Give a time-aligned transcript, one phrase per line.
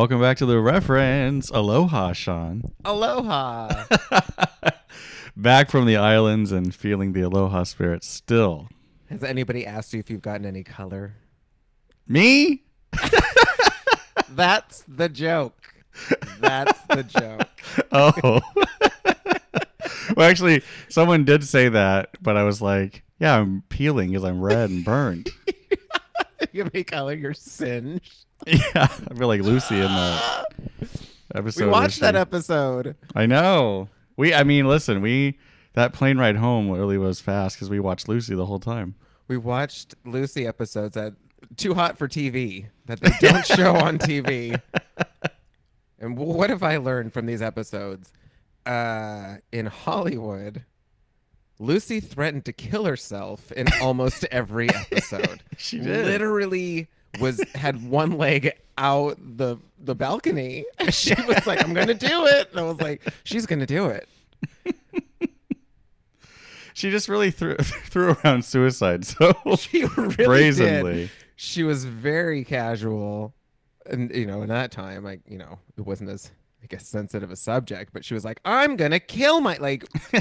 [0.00, 1.50] Welcome back to the reference.
[1.50, 2.72] Aloha, Sean.
[2.86, 3.84] Aloha.
[5.36, 8.70] back from the islands and feeling the aloha spirit still.
[9.10, 11.16] Has anybody asked you if you've gotten any color?
[12.08, 12.64] Me?
[14.30, 15.74] That's the joke.
[16.38, 17.46] That's the joke.
[17.92, 18.40] Oh.
[20.16, 24.40] well, actually, someone did say that, but I was like, yeah, I'm peeling because I'm
[24.40, 25.28] red and burned.
[26.52, 28.26] you any color, you're singed.
[28.46, 30.46] yeah, I feel like Lucy in the
[31.34, 31.64] episode.
[31.64, 32.96] We watched that episode.
[33.14, 33.88] I know.
[34.16, 35.38] We, I mean, listen, we
[35.74, 38.94] that plane ride home really was fast because we watched Lucy the whole time.
[39.28, 41.14] We watched Lucy episodes that
[41.56, 44.60] too hot for TV that they don't show on TV.
[45.98, 48.12] And what have I learned from these episodes?
[48.66, 50.64] Uh, in Hollywood,
[51.60, 55.42] Lucy threatened to kill herself in almost every episode.
[55.58, 56.06] She did.
[56.06, 56.88] Literally
[57.20, 60.64] was had one leg out the the balcony.
[60.90, 64.08] She was like, "I'm gonna do it," and I was like, "She's gonna do it."
[66.72, 70.92] She just really threw threw around suicide so She really brazenly.
[70.94, 71.10] did.
[71.36, 73.34] She was very casual,
[73.84, 76.30] and you know, in that time, like you know, it wasn't as
[76.70, 79.84] I guess sensitive a subject, but she was like, "I'm gonna kill my like."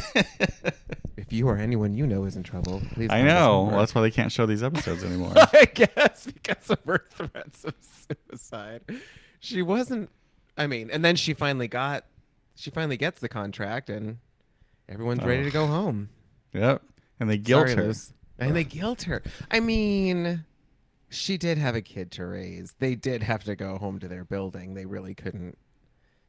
[1.15, 3.09] if you or anyone you know is in trouble, please.
[3.11, 3.65] I know.
[3.69, 5.33] Well, that's why they can't show these episodes anymore.
[5.53, 7.75] I guess because of her threats of
[8.31, 8.81] suicide,
[9.39, 10.09] she wasn't.
[10.57, 12.05] I mean, and then she finally got,
[12.55, 14.17] she finally gets the contract, and
[14.89, 15.45] everyone's ready Oh.
[15.45, 16.09] to go home.
[16.51, 16.81] yep.
[17.19, 17.83] And they guilt Sorry, her.
[17.89, 18.13] Luce.
[18.39, 19.21] And they guilt her.
[19.51, 20.45] I mean,
[21.09, 22.73] she did have a kid to raise.
[22.79, 24.73] They did have to go home to their building.
[24.73, 25.57] They really couldn't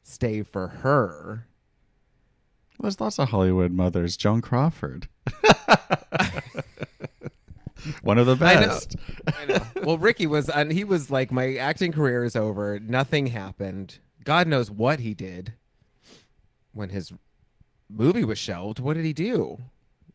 [0.03, 1.47] stay for her.
[2.79, 4.17] There's lots of Hollywood mothers.
[4.17, 5.07] Joan Crawford.
[8.03, 8.67] One of the I know.
[8.67, 8.95] best.
[9.27, 9.61] I know.
[9.83, 12.79] well, Ricky was, and he was like, my acting career is over.
[12.79, 13.99] Nothing happened.
[14.23, 15.53] God knows what he did
[16.73, 17.11] when his
[17.89, 18.79] movie was shelved.
[18.79, 19.57] What did he do?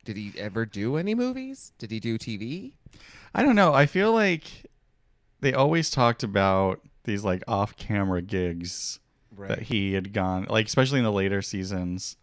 [0.04, 1.72] Did he ever do any movies?
[1.78, 2.74] Did he do TV?
[3.34, 3.74] I don't know.
[3.74, 4.44] I feel like
[5.40, 9.00] they always talked about these like off-camera gigs
[9.48, 12.16] that he had gone, like especially in the later seasons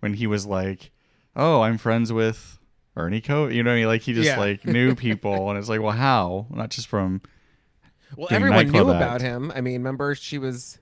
[0.00, 0.90] when he was like,
[1.36, 2.58] "Oh, I'm friends with
[2.96, 3.86] Ernie Co." You know, what I mean?
[3.86, 4.38] like he just Yeah.
[4.38, 6.46] like knew people, and it's like, well, how?
[6.50, 7.20] Not just from
[8.16, 9.22] Well, everyone knew about act.
[9.22, 9.52] him.
[9.54, 10.78] I mean, remember she was,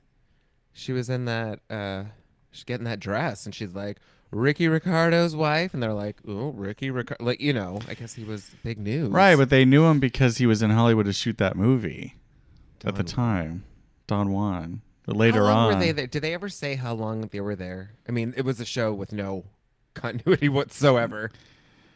[0.72, 2.04] she was in that, uh,
[2.50, 3.98] she's getting that dress, and she's like
[4.30, 8.24] Ricky Ricardo's wife, and they're like, oh, Ricky Ricardo, like you know, I guess he
[8.24, 11.38] was big news, right, but they knew him because he was in Hollywood to shoot
[11.38, 12.14] that movie
[12.84, 13.64] at the time,
[14.06, 14.82] Don Juan.
[15.08, 16.06] But How later long on, were they there?
[16.06, 17.92] Did they ever say how long they were there?
[18.06, 19.44] I mean, it was a show with no
[19.94, 21.30] continuity whatsoever,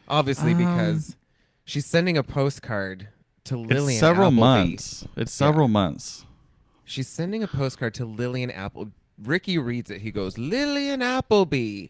[0.07, 1.15] obviously Um, because
[1.63, 3.09] she's sending a postcard
[3.43, 3.91] to Lillian.
[3.91, 4.39] it's several Appleby.
[4.39, 5.07] months.
[5.15, 6.25] It's several months.
[6.85, 8.89] She's sending a postcard to Lillian Apple.
[9.21, 10.01] Ricky reads it.
[10.01, 11.89] He goes, Lillian Appleby.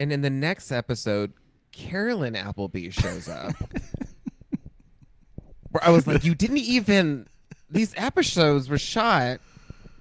[0.00, 1.34] And in the next episode,
[1.70, 3.54] Carolyn Appleby shows up.
[5.70, 7.28] Where I was like, you didn't even.
[7.70, 9.38] These episodes were shot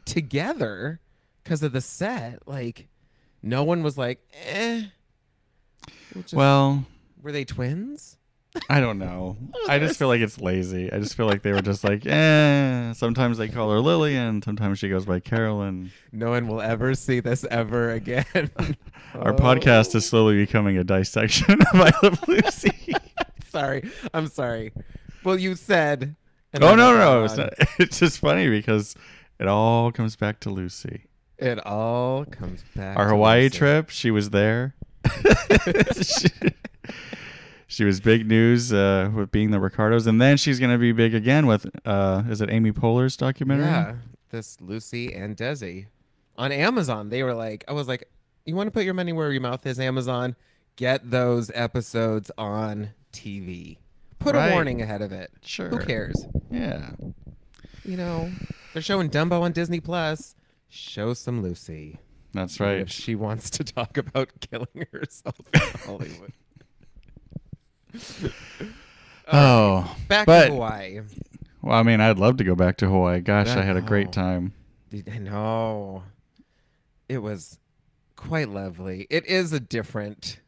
[0.06, 1.00] together
[1.44, 2.48] because of the set.
[2.48, 2.88] Like,
[3.42, 4.84] no one was like, eh.
[6.14, 6.86] Just- Well,
[7.22, 8.18] were they twins?
[8.70, 9.36] I don't know.
[9.68, 10.92] I just feel like it's lazy.
[10.94, 12.94] I just feel like they were just like, eh.
[12.94, 14.42] Sometimes they call her Lillian.
[14.44, 15.92] Sometimes she goes by Carolyn.
[16.12, 18.26] No one will ever see this ever again.
[19.16, 19.36] Our Oh.
[19.36, 22.94] podcast is slowly becoming a dissection of I Love Lucy.
[23.50, 23.90] sorry.
[24.14, 24.72] I'm sorry.
[25.24, 26.16] Well, you said.
[26.56, 27.24] oh no, no, no!
[27.24, 28.96] It's, not, it's just funny because
[29.44, 31.06] it all comes back to Lucy.
[31.38, 32.98] It all comes back.
[32.98, 33.58] Our Hawaii Lucy.
[33.58, 34.76] trip, she was there.
[36.02, 36.28] she,
[37.68, 41.14] she was big news uh, with being the Ricardos, and then she's gonna be big
[41.14, 43.66] again with uh, is it Amy Poehler's documentary?
[43.66, 43.96] Yeah,
[44.30, 45.88] this Lucy and Desi
[46.38, 47.10] on Amazon.
[47.10, 48.10] They were like, I was like,
[48.46, 50.36] you want to put your money where your mouth is, Amazon?
[50.76, 53.78] Get those episodes on TV.
[54.20, 54.50] Put Right.
[54.50, 55.32] a warning ahead of it.
[55.44, 55.70] Sure.
[55.70, 56.26] Who cares?
[56.50, 56.92] Yeah.
[57.86, 58.32] You know,
[58.74, 60.36] they're showing Dumbo on Disney Plus.
[60.70, 62.00] Show some Lucy.
[62.34, 62.80] That's right.
[62.80, 66.34] If she wants to talk about killing herself in Hollywood.
[69.32, 71.00] Oh, Back But- to Hawaii.
[71.62, 73.22] well, I mean, I'd love to go back to Hawaii.
[73.22, 74.54] Gosh, I That- had a great time.
[75.12, 76.04] I know.
[77.10, 77.58] It was
[78.16, 79.08] quite lovely.
[79.10, 80.40] It is a different,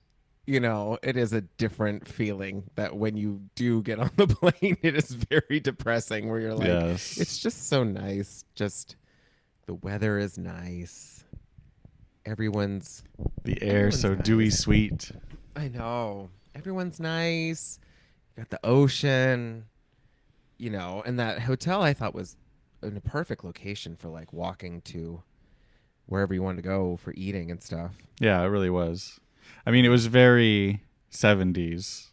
[0.46, 4.78] you know, it is a different feeling that when you do get on the plane,
[4.82, 7.18] it is very depressing where you're like, yes.
[7.18, 8.46] it's just so nice.
[8.54, 8.96] Just
[9.66, 11.24] the weather is nice.
[12.26, 13.04] Everyone's,
[13.44, 15.12] the air so everyone's dewy sweet.
[15.56, 17.80] I know, everyone's nice.
[18.36, 19.66] You got the ocean,
[20.58, 22.38] you know, and that hotel I thought was
[22.84, 25.24] in a perfect location for like walking to
[26.08, 27.96] wherever you wanted to go for eating and stuff.
[28.20, 29.20] Yeah, it really was.
[29.66, 30.82] I mean, it was very
[31.12, 32.08] 70s.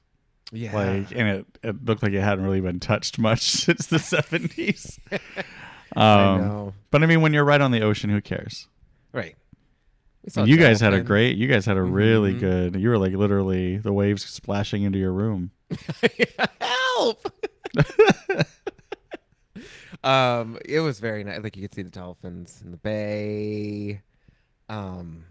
[0.52, 0.74] Yeah.
[0.74, 4.98] Like, and it, it looked like it hadn't really been touched much since the 70s.
[5.96, 6.74] I Um, know.
[6.90, 8.68] but I mean, when you're right on the ocean, who cares?
[9.12, 9.36] Right.
[10.36, 12.40] And you guys had a great, you guys had a really Mhm.
[12.40, 15.50] good, you were like literally the waves splashing into your room.
[16.60, 17.26] help.
[20.04, 21.40] um, it was very nice.
[21.42, 24.02] Like you could see the dolphins in the bay.
[24.68, 25.24] Um,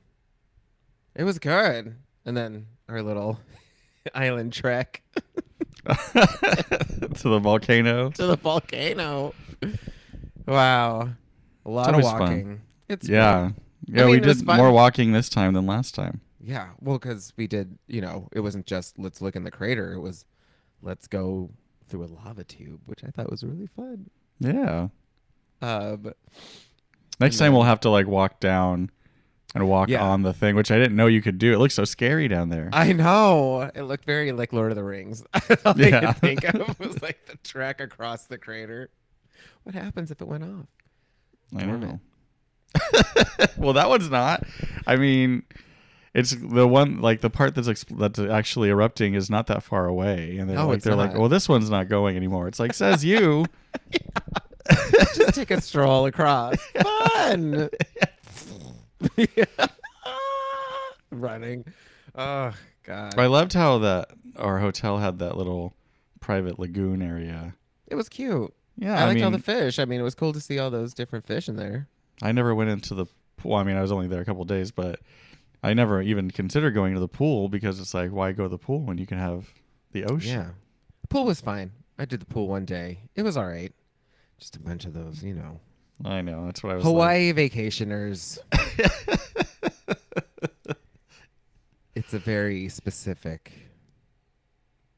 [1.15, 1.95] it was good.
[2.25, 3.39] And then our little
[4.15, 5.01] island trek
[5.85, 8.09] to the volcano.
[8.11, 9.33] to the volcano.
[10.47, 11.09] Wow,
[11.65, 12.19] a lot of always fun.
[12.19, 12.61] walking.
[12.89, 13.33] It's Yeah.
[13.49, 13.55] fun.
[13.87, 14.57] Yeah, mean, we it was did fun.
[14.57, 16.21] more walking this time than last time.
[16.39, 19.93] Yeah, well, because we did, you know, it wasn't just let's look in the crater.
[19.93, 20.25] It was
[20.81, 21.49] let's go
[21.87, 24.09] through a lava tube, which I thought was really fun.
[24.39, 24.87] Yeah.
[25.61, 26.17] Uh, but
[27.19, 28.89] Next time we'll have to like walk down
[29.53, 30.03] and walk Yeah.
[30.03, 31.53] on the thing, which I didn't know you could do.
[31.53, 32.69] It looks so scary down there.
[32.73, 35.23] I know it looked very like Lord of the Rings.
[35.33, 36.13] All I Yeah.
[36.13, 38.89] could think of was like the track across the crater.
[39.63, 40.65] What happens if it went off?
[41.55, 41.99] I don't know.
[43.57, 44.45] well, that one's not.
[44.87, 45.43] I mean,
[46.13, 49.85] it's the one like the part that's ex- that's actually erupting is not that far
[49.85, 52.47] away, and they're No, like they're like, well, this one's not going anymore.
[52.47, 53.45] It's like says you.
[55.15, 56.55] Just take a stroll across.
[56.81, 57.69] Fun.
[61.11, 61.65] Running.
[62.15, 62.53] Oh
[62.83, 63.17] God.
[63.17, 65.73] I loved how that our hotel had that little
[66.19, 67.55] private lagoon area.
[67.87, 68.53] It was cute.
[68.77, 69.79] Yeah, I I, liked mean, all the fish.
[69.79, 71.87] I mean, it was cool to see all those different fish in there.
[72.21, 73.05] I never went into the
[73.37, 73.55] pool.
[73.55, 74.99] I mean, I was only there a couple days, but
[75.63, 78.57] I never even considered going to the pool because it's like, why go to the
[78.57, 79.49] pool when you can have
[79.91, 80.31] the ocean?
[80.31, 80.49] Yeah.
[81.09, 81.71] Pool was fine.
[81.99, 82.99] I did the pool one day.
[83.15, 83.73] It was all right.
[84.39, 85.59] Just a bunch of those, you know,
[86.05, 86.45] I know.
[86.45, 86.85] That's what I was.
[86.85, 86.91] like.
[86.91, 88.37] Hawaii vacationers.
[91.95, 93.51] it's a very specific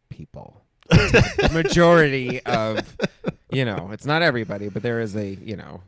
[0.09, 0.61] people.
[0.89, 2.95] the majority of,
[3.51, 5.81] you know, it's not everybody, but there is a, you know,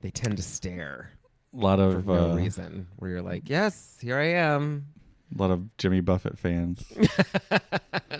[0.00, 1.10] they tend to stare
[1.52, 2.86] A lot of no uh, reason.
[2.96, 4.86] Where you're like, yes, here I am.
[5.34, 6.84] A lot of Jimmy Buffett fans.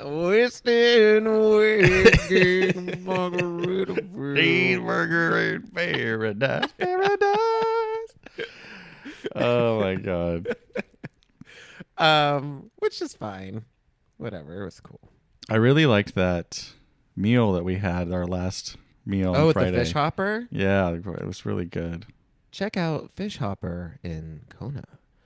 [0.05, 8.49] Wasting away, margarita Burger in paradise, paradise.
[9.34, 10.56] oh my god!
[11.99, 13.64] Um, which is fine.
[14.17, 15.10] Whatever, it was cool.
[15.49, 16.72] I really liked that
[17.17, 18.12] meal that we had.
[18.12, 18.76] Our last
[19.06, 19.70] meal oh, on Friday.
[19.72, 20.49] the fish hopper.
[20.50, 22.06] Yeah, it was really good.
[22.50, 24.84] Check out Fish Hopper in Kona.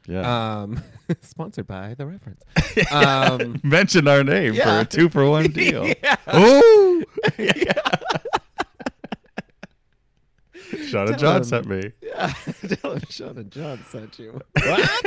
[0.08, 0.60] Yeah.
[0.62, 0.82] Um,
[1.20, 2.42] sponsored by the reference.
[2.92, 5.86] Um, Mentioned our name for a two for one deal.
[6.02, 6.16] yeah.
[6.28, 7.02] Oh,
[10.72, 11.44] Shauna Tell John him.
[11.44, 11.92] sent me.
[12.02, 12.32] Yeah.
[12.80, 14.40] Tell him Sean and John sent you.
[14.54, 15.04] What?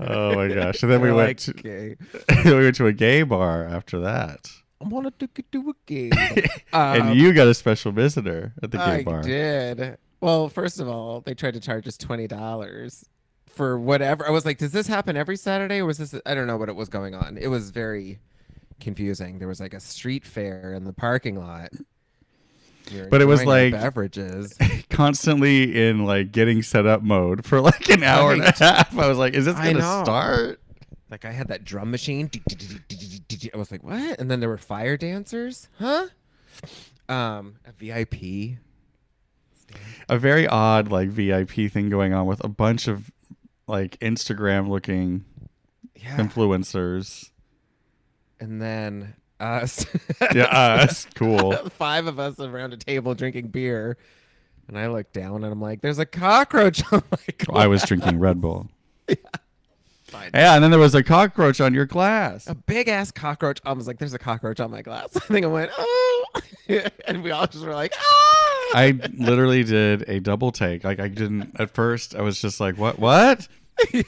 [0.00, 0.82] Oh my gosh!
[0.82, 1.96] And then we They're went like, to
[2.44, 4.48] we went to a gay bar after that,
[4.80, 6.12] I want to to a game.
[6.72, 9.18] Um, and you got a special visitor at the gay bar.
[9.20, 9.98] I did.
[10.20, 13.04] Well, first of all, they tried to charge us twenty dollars
[13.46, 14.26] for whatever.
[14.26, 16.68] I was like, "Does this happen every Saturday, or was this?" I don't know what
[16.68, 17.38] it was going on.
[17.38, 18.18] It was very
[18.80, 19.38] confusing.
[19.38, 21.70] There was like a street fair in the parking lot.
[22.92, 24.56] We But it was like- beverages.
[24.90, 28.96] Constantly in like getting set up mode for like an hour and a half.
[28.98, 30.60] I was like, "Is this gonna start?"
[31.10, 32.30] Like I had that drum machine.
[33.54, 36.06] I was like, "What?" And then there were fire dancers, huh?
[37.08, 38.58] Um, a VIP.
[40.08, 43.10] A very odd like VIP thing going on with a bunch of
[43.66, 45.24] like Instagram looking
[45.96, 46.16] Yeah.
[46.16, 47.30] influencers.
[48.40, 49.86] and then us.
[50.34, 50.44] Yeah,
[50.84, 51.06] us.
[51.14, 51.52] Cool.
[51.70, 53.96] Five of us around a table drinking beer.
[54.66, 57.56] And I look down and I'm like, there's a cockroach on my glass.
[57.64, 58.68] I was drinking Red Bull.
[60.04, 60.30] Fine.
[60.34, 62.46] Yeah, and then there was a cockroach on your glass.
[62.46, 63.60] A big ass cockroach.
[63.64, 65.10] I was like, there's a cockroach on my glass.
[65.16, 66.24] I think I went, oh.
[67.06, 68.47] and we all just were like, ah.
[68.74, 70.84] I literally did a double take.
[70.84, 72.14] Like I didn't at first.
[72.14, 72.98] I was just like, "What?
[72.98, 73.48] What?"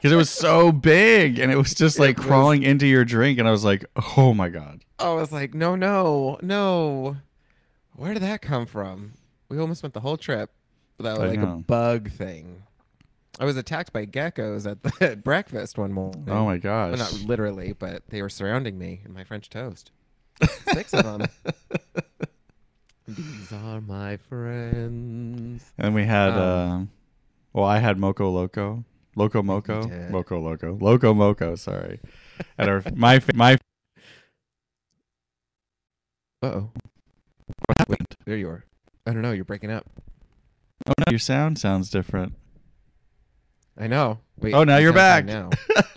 [0.00, 3.40] Because it was so big, and it was just like was- crawling into your drink,
[3.40, 3.84] and I was like,
[4.16, 7.16] "Oh my god!" I was like, no, no, no.
[7.96, 9.14] Where did that come from?
[9.48, 10.50] We almost went the whole trip
[10.98, 12.62] without like a bug thing.
[13.40, 16.26] I was attacked by geckos at the at breakfast one morning.
[16.28, 16.96] Oh my gosh!
[16.96, 19.90] Well, not literally, but they were surrounding me in my French toast.
[20.72, 21.26] Six of them.
[23.08, 25.64] These are my friends.
[25.78, 26.84] and we had, Um, uh,
[27.54, 28.84] well, I had Moco Loco,
[29.16, 29.88] Loco Moco.
[30.10, 31.54] Moco Loco, Loco Moco.
[31.54, 32.00] Sorry,
[32.58, 33.54] and our my my
[36.42, 36.70] Uh oh.
[37.66, 38.06] What happened?
[38.26, 38.64] There you are.
[39.06, 39.32] I don't know.
[39.32, 39.86] You're breaking up.
[40.86, 42.34] Oh no, your sound sounds different.
[43.78, 44.18] I know.
[44.38, 45.24] Wait, Oh, now you you're back.
[45.24, 45.50] Now.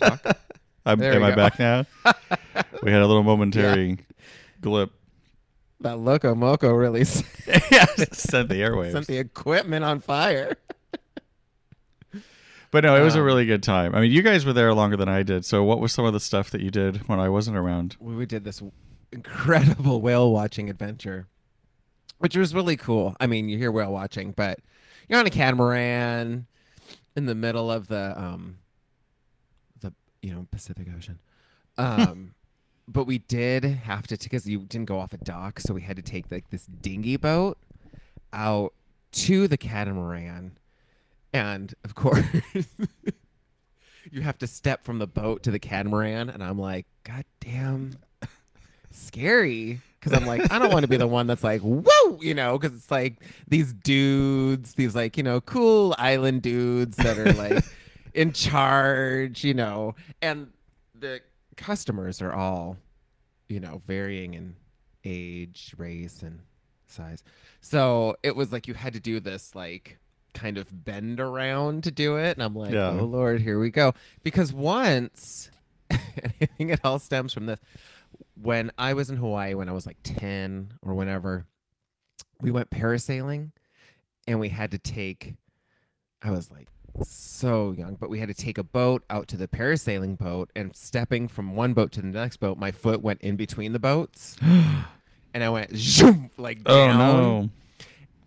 [0.86, 1.36] Am I go.
[1.36, 1.84] back now?
[2.82, 3.98] we had a little momentary
[4.62, 4.90] glip.
[5.82, 7.00] That loco moco really
[7.70, 8.92] yeah, sent the airwaves.
[8.92, 10.56] sent the equipment on fire.
[12.70, 13.94] But no, it was a Um, really good time.
[13.94, 15.44] I mean, you guys were there longer than I did.
[15.44, 17.96] So, what was some of the stuff that you did when I wasn't around?
[18.00, 18.62] we we did this
[19.12, 21.26] incredible whale watching adventure,
[22.16, 23.14] which was really cool.
[23.20, 24.58] I mean, you hear whale watching, but
[25.06, 26.46] you're on a catamaran
[27.14, 28.56] in the middle of the um
[29.80, 31.18] the you know Pacific Ocean.
[31.76, 32.34] Um,
[32.88, 35.82] but we did have to take because you didn't go off a dock, so we
[35.82, 37.58] had to take like this dinghy boat
[38.32, 38.72] out
[39.12, 40.58] to the catamaran,
[41.32, 42.24] and of course.
[44.10, 47.96] You have to step from the boat to the catamaran, and I'm like, God damn,
[48.90, 49.80] scary.
[49.98, 52.58] Because I'm like, I don't want to be the one that's like, whoa, you know,
[52.58, 57.64] because it's like these dudes, these like, you know, cool island dudes that are like
[58.12, 60.48] in charge, you know, and
[60.98, 61.20] the
[61.56, 62.76] customers are all,
[63.48, 64.56] you know, varying in
[65.04, 66.40] age, race, and
[66.86, 67.22] size.
[67.60, 69.98] So it was like you had to do this like
[70.34, 72.36] kind of bend around to do it.
[72.36, 72.90] And I'm like, Yeah.
[72.90, 73.94] oh Lord, here we go.
[74.22, 75.50] Because once,
[75.90, 77.60] I think it all stems from this,
[78.40, 81.46] when I was in Hawaii when I was like 10 or whenever,
[82.40, 83.50] we went parasailing
[84.26, 85.34] and we had to take,
[86.22, 86.68] I was like
[87.02, 90.74] so young, but we had to take a boat out to the parasailing boat and
[90.76, 94.36] stepping from one boat to the next boat, my foot went in between the boats
[95.34, 96.98] and I went zoom like Oh down.
[96.98, 97.50] no!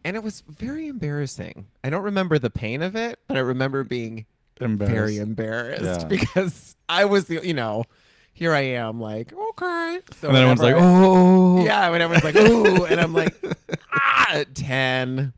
[0.04, 1.68] And it was very embarrassing.
[1.84, 4.26] I don't remember the pain of it, but I remember being
[4.60, 5.20] very Embarrassed.
[5.20, 6.08] embarrassed Yeah.
[6.08, 7.86] because I was the, you know,
[8.34, 10.00] here I am like, okay.
[10.20, 13.34] So And then everyone's like, "Oh, yeah, when everyone's like, ooh, and I'm like,
[13.94, 15.34] ah, 10,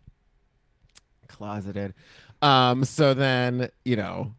[1.28, 1.94] closeted.
[2.42, 4.34] Um, so then, you know,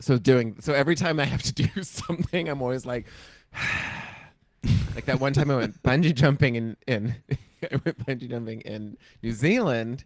[0.00, 3.06] so doing, so every time I have to do something, I'm always like,
[4.94, 7.14] like that one time I went bungee jumping in, in,
[7.62, 10.04] I went bungee jumping in New Zealand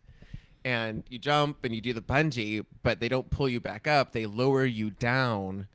[0.65, 4.13] and you jump and you do the bungee, but they don't pull you back up.
[4.13, 5.67] They lower you down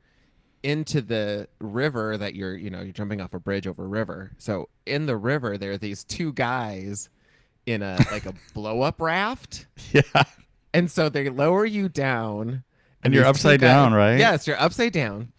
[0.62, 4.32] into the river that you're, you know, you're jumping off a bridge over a river.
[4.38, 7.10] So in the river, there are these two guys
[7.66, 9.66] in a like a blow up raft.
[9.92, 10.24] yeah."
[10.74, 12.64] And so they lower you down.
[13.02, 14.18] And you're upside guys- down, right?
[14.18, 15.32] Yes, you're upside down.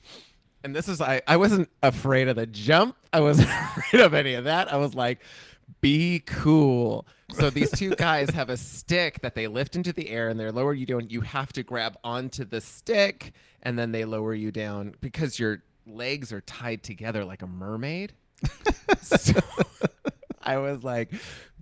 [0.63, 2.95] And this is I I wasn't afraid of the jump.
[3.13, 4.73] I wasn't afraid of any of that.
[4.73, 5.19] I was like,
[5.81, 7.05] be cool.
[7.33, 10.51] So these two guys have a stick that they lift into the air and they're
[10.51, 11.09] lower you down.
[11.09, 15.63] You have to grab onto the stick and then they lower you down because your
[15.85, 18.13] legs are tied together like a mermaid.
[19.01, 19.33] so
[20.41, 21.11] I was like,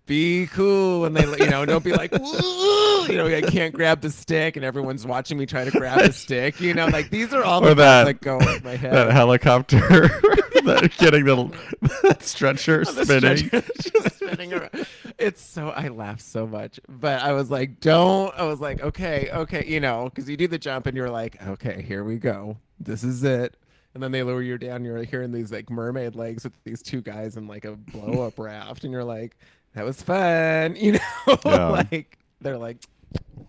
[0.05, 4.09] be cool when they, you know, don't be like, you know, I can't grab the
[4.09, 6.59] stick and everyone's watching me try to grab the stick.
[6.59, 8.93] You know, like these are all Or the that- that go in my head.
[8.93, 9.79] That helicopter,
[10.63, 11.57] that getting the
[12.03, 13.37] that stretcher The spinning.
[13.37, 14.87] stretcher spinning around.
[15.17, 18.33] It's so I laugh so much, but I was like, don't.
[18.37, 21.41] I was like, okay, okay, you know, because you do the jump and you're like,
[21.47, 22.57] okay, here we go.
[22.79, 23.55] This is it.
[23.93, 24.83] And then they lower you down.
[24.83, 28.39] You're hearing these like mermaid legs with these two guys in like a blow up
[28.39, 29.37] raft, and you're like,
[29.75, 31.37] that was fun, you know.
[31.45, 31.67] Yeah.
[31.67, 32.77] like they're like,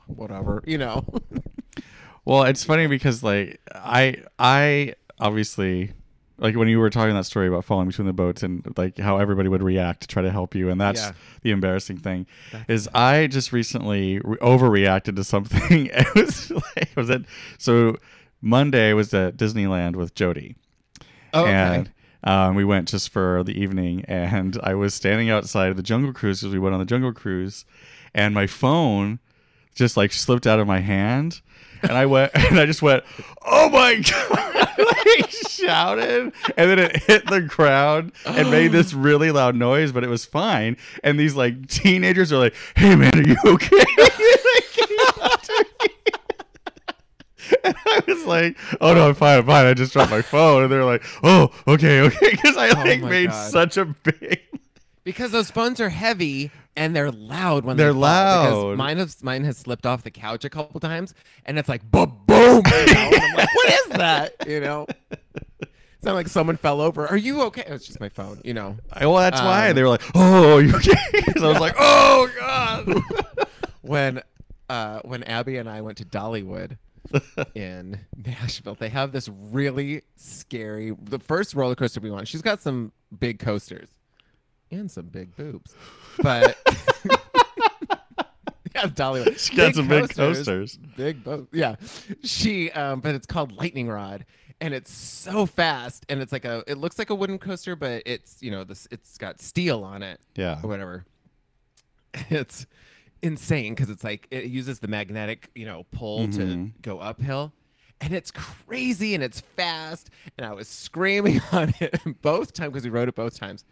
[0.07, 1.04] whatever, you know.
[2.26, 5.93] Well, it's funny because like I I obviously
[6.38, 9.19] like when you were talking that story about falling between the boats and like how
[9.19, 11.12] everybody would react to try to help you and that's Yeah.
[11.43, 12.26] the embarrassing thing
[12.66, 15.90] is I just recently re- overreacted to something.
[15.93, 17.26] it was like was it
[17.59, 17.97] so
[18.40, 20.57] Monday was at Disneyland with Jody.
[21.35, 21.90] Oh, and
[22.25, 26.12] um, we went just for the evening and i was standing outside of the jungle
[26.12, 27.64] cruise because we went on the jungle cruise
[28.14, 29.19] and my phone
[29.75, 31.40] just like slipped out of my hand
[31.83, 33.04] and i went and i just went
[33.45, 39.31] oh my god like shouted and then it hit the ground and made this really
[39.31, 43.23] loud noise but it was fine and these like teenagers are like hey man are
[43.23, 45.88] you okay They came up to me.
[47.50, 47.53] And
[47.87, 49.66] I was like, "Oh no, I'm fine, I'm fine.
[49.66, 53.02] I just dropped my phone." And they're like, "Oh, okay, okay," because I Oh like
[53.02, 53.50] made God.
[53.52, 54.40] such a big.
[55.04, 58.76] because those phones are heavy and they're loud when They're they fall, because loud.
[58.78, 61.14] Mine has mine has slipped off the couch a couple times,
[61.47, 62.62] and it's like boom, boom.
[62.66, 63.11] You know?
[63.37, 64.35] Like, what is that?
[64.47, 64.87] You know,
[65.61, 65.68] it
[66.02, 67.06] sounded like someone fell over.
[67.06, 67.64] Are you okay?
[67.66, 68.40] It's just my phone.
[68.44, 71.49] You know, I, well, that's why Um, they were like, "Oh, you okay?" 'Cause I
[71.49, 73.02] was like, "Oh God."
[73.83, 74.23] when
[74.68, 76.78] uh, when Abby and I went to Dollywood
[77.54, 80.94] in Nashville, they have this really scary.
[81.02, 83.88] The first roller coaster we went, she's got some big coasters.
[84.70, 85.75] and some big boobs.
[86.23, 86.56] But
[88.75, 89.38] yeah, Dollywood.
[89.38, 90.78] She got some big coasters.
[90.96, 91.49] Big boobs.
[91.52, 91.76] Yeah.
[92.23, 94.25] She um but it's called Lightning Rod
[94.61, 98.02] and it's so fast and it's like a it looks like a wooden coaster but
[98.06, 100.58] it's, you know, this it's got steel on it Yeah.
[100.62, 101.04] or whatever.
[102.30, 102.66] It's
[103.25, 106.73] insane because it's like it uses the magnetic, you know, pull to Mhm.
[106.83, 107.52] go uphill.
[108.00, 110.11] And it's crazy and it's fast.
[110.37, 113.64] And I was screaming on it both times because we rode it both times.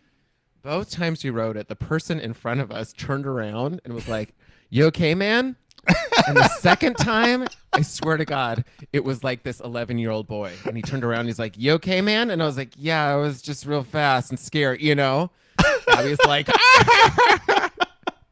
[0.62, 4.08] Both times we rode it, the person in front of us turned around and was
[4.08, 4.34] like,
[4.70, 5.56] You okay, man?
[6.28, 10.28] and the second time, I swear to God, it was like this 11 year old
[10.28, 10.52] boy.
[10.64, 12.30] And he turned around and he's like, You okay, man?
[12.30, 15.30] And I was like, Yeah, I was just real fast and scared, you know?
[15.58, 16.46] I was like,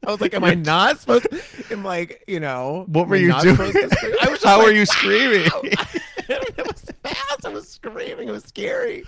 [0.07, 1.43] I was like, Am I not supposed to?
[1.71, 3.57] I'm like, you know, What were you doing?
[3.57, 4.15] supposed to scream?
[4.23, 5.47] I was How like, were you screaming?
[6.29, 7.45] it was fast.
[7.47, 8.29] I was screaming.
[8.29, 9.05] It was scary.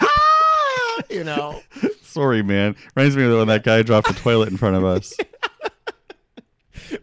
[0.00, 1.02] ah!
[1.10, 1.60] You know?
[2.02, 2.76] Sorry, man.
[2.94, 5.14] Reminds me of when that guy dropped a toilet in front of us.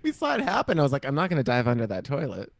[0.03, 0.79] We saw it happen.
[0.79, 2.51] I was like, I'm not going to dive under that toilet.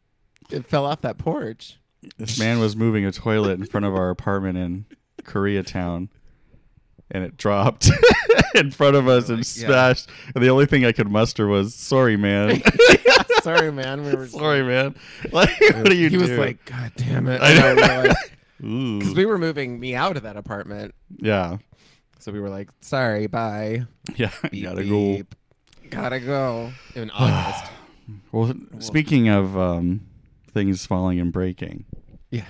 [0.50, 1.78] It fell off that porch.
[2.18, 4.86] This man was moving a toilet in front of our apartment in
[5.22, 6.08] Koreatown,
[7.10, 7.90] and it dropped
[8.54, 9.66] in front of us and Like, yeah.
[9.66, 10.08] smashed.
[10.34, 12.62] And the only thing I could muster was, "Sorry, man.
[13.42, 14.04] Sorry, man.
[14.04, 14.94] We were Sorry, man.
[15.32, 16.22] Like, what do you doing?
[16.22, 17.40] he do?" was like, God damn it.
[17.42, 18.02] I know.
[18.98, 19.14] Because Ooh.
[19.16, 20.94] we were moving me out of that apartment.
[21.16, 21.56] yeah,
[22.18, 23.84] So we were like, sorry, bye.
[24.16, 24.30] yeah.
[24.50, 25.22] Beep, gotta go.
[25.88, 26.70] Gotta go.
[26.94, 27.72] In August.
[28.32, 30.02] Well, speaking of um,
[30.52, 31.86] things falling and breaking,
[32.30, 32.44] yeah.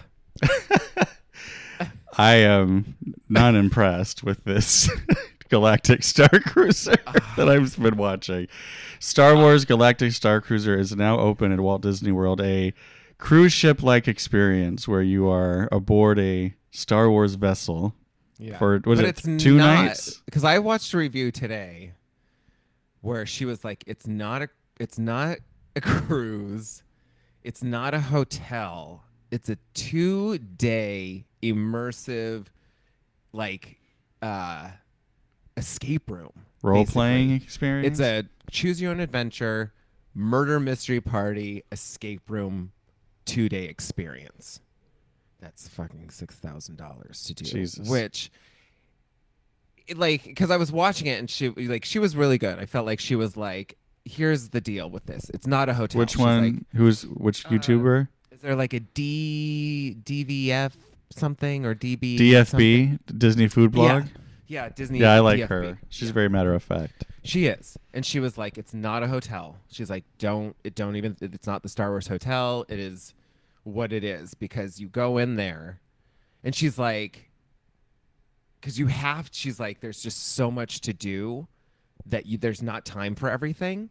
[2.18, 2.96] I am
[3.28, 4.90] not impressed with this
[5.48, 6.94] Galactic Star Cruiser
[7.36, 8.48] that I've been watching.
[8.98, 12.72] Star Wars Galactic Star Cruiser is now open at Walt Disney World, a
[13.18, 17.94] cruise ship like experience where you are aboard a Star Wars vessel
[18.38, 18.58] Yeah.
[18.58, 20.22] for was But it it's two not- nights?
[20.24, 21.92] Because I watched a review today
[23.00, 25.38] where she was like, "It's not a, it's not
[25.76, 26.82] a cruise,
[27.42, 32.46] it's not a hotel, it's a two-day immersive,
[33.32, 33.78] like,
[34.22, 34.70] uh,
[35.56, 36.92] escape room, Role basically.
[36.92, 37.98] playing experience.
[37.98, 39.72] It's a choose your own adventure,
[40.14, 42.72] murder mystery party, escape room,
[43.24, 44.60] two-day experience."
[45.40, 47.44] That's fucking six thousand dollars to do.
[47.44, 47.88] Jesus.
[47.88, 48.30] Which
[49.86, 52.58] it, like because I was watching it and she like she was really good.
[52.58, 55.30] I felt like she was like, "Here's the deal with this.
[55.32, 56.42] It's not a hotel." which She's one?
[56.44, 58.08] like, who's which Uh, YouTuber?
[58.30, 60.72] is there like a D DVF
[61.10, 62.98] something or DB something?
[62.98, 64.04] DFB Disney Food Blog.
[64.46, 64.98] Yeah, Disney.
[65.00, 65.48] Yeah, I like DFB.
[65.48, 65.78] her.
[65.88, 66.14] She's Yeah.
[66.14, 67.04] very matter of fact.
[67.22, 70.74] She is, and she was like, "It's not a hotel." She's like, "Don't it?
[70.74, 71.16] Don't even.
[71.20, 72.64] It's not the Star Wars hotel.
[72.68, 73.14] It is
[73.62, 75.80] what it is because you go in there,
[76.42, 77.30] and she's like,
[78.60, 79.28] because you have.
[79.32, 81.46] She's like, there's just so much to do
[82.06, 83.90] that you there's not time for everything,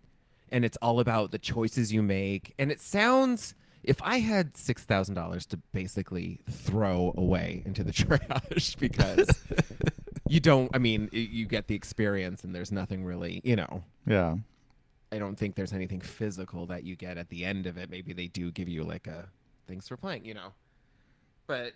[0.51, 2.53] and it's all about the choices you make.
[2.59, 3.53] And it sounds.
[3.83, 9.29] If I had six thousand dollars to basically throw away into the trash because
[10.29, 13.83] you don't i mean you get the experience and there's nothing really you know.
[14.05, 14.35] Yeah.
[15.11, 17.89] i don't think there's anything physical that you get at the end of it.
[17.89, 19.27] Maybe they do give you like a
[19.67, 20.53] thanks for playing you know.
[21.47, 21.73] But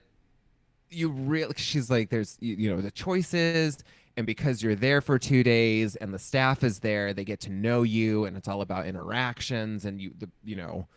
[0.89, 3.83] you really she's like there's you, you know the choices
[4.15, 7.51] and because you're there for two days and the staff is there they get to
[7.51, 10.87] know you and it's all about interactions and you the you know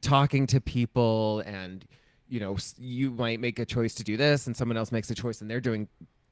[0.00, 1.84] talking to people and
[2.28, 5.14] you know you might make a choice to do this and someone else makes a
[5.14, 5.88] choice and they're doing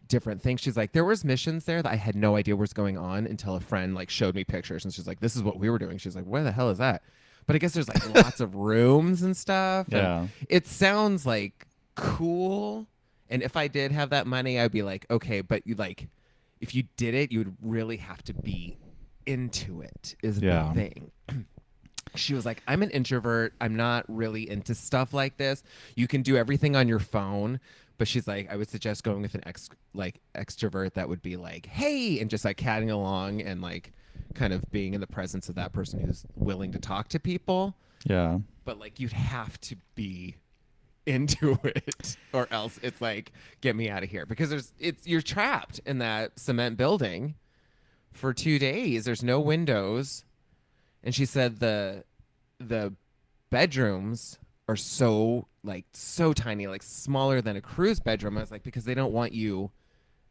[0.08, 0.60] different things.
[0.60, 3.56] She's like there was missions there that i had no idea was going on until
[3.56, 4.84] a friend like showed me pictures.
[4.84, 5.98] And she's like this is what we were doing.
[5.98, 7.02] She's like where the hell is that?
[7.46, 10.26] But i guess there's like lots of rooms and stuff and Yeah.
[10.48, 12.86] it sounds like cool.
[13.28, 16.08] And if i did have that money i'd be like okay but you like
[16.60, 18.76] if you did it you would really have to be
[19.26, 20.72] into it is Yeah.
[20.72, 21.10] the thing
[22.18, 23.54] she was like i'm an introvert.
[23.60, 25.62] I'm not really into stuff like this.
[25.94, 27.60] You can do everything on your phone.
[27.98, 31.36] But she's like i would suggest going with an ex like extrovert that would be
[31.36, 33.92] like hey and just like catting along and like
[34.34, 37.74] kind of being in the presence of that person who's willing to talk to people.
[38.04, 38.38] Yeah.
[38.66, 40.36] but like you'd have to be
[41.06, 44.26] into it or else it's like get me out of here.
[44.26, 47.34] Because there's it's you're trapped in that cement building
[48.12, 49.06] for 2 days.
[49.06, 50.25] There's no windows
[51.06, 52.04] and she said the
[52.58, 52.92] the
[53.50, 54.38] bedrooms
[54.68, 58.84] are so like so tiny like smaller than a cruise bedroom i was like because
[58.84, 59.70] they don't want you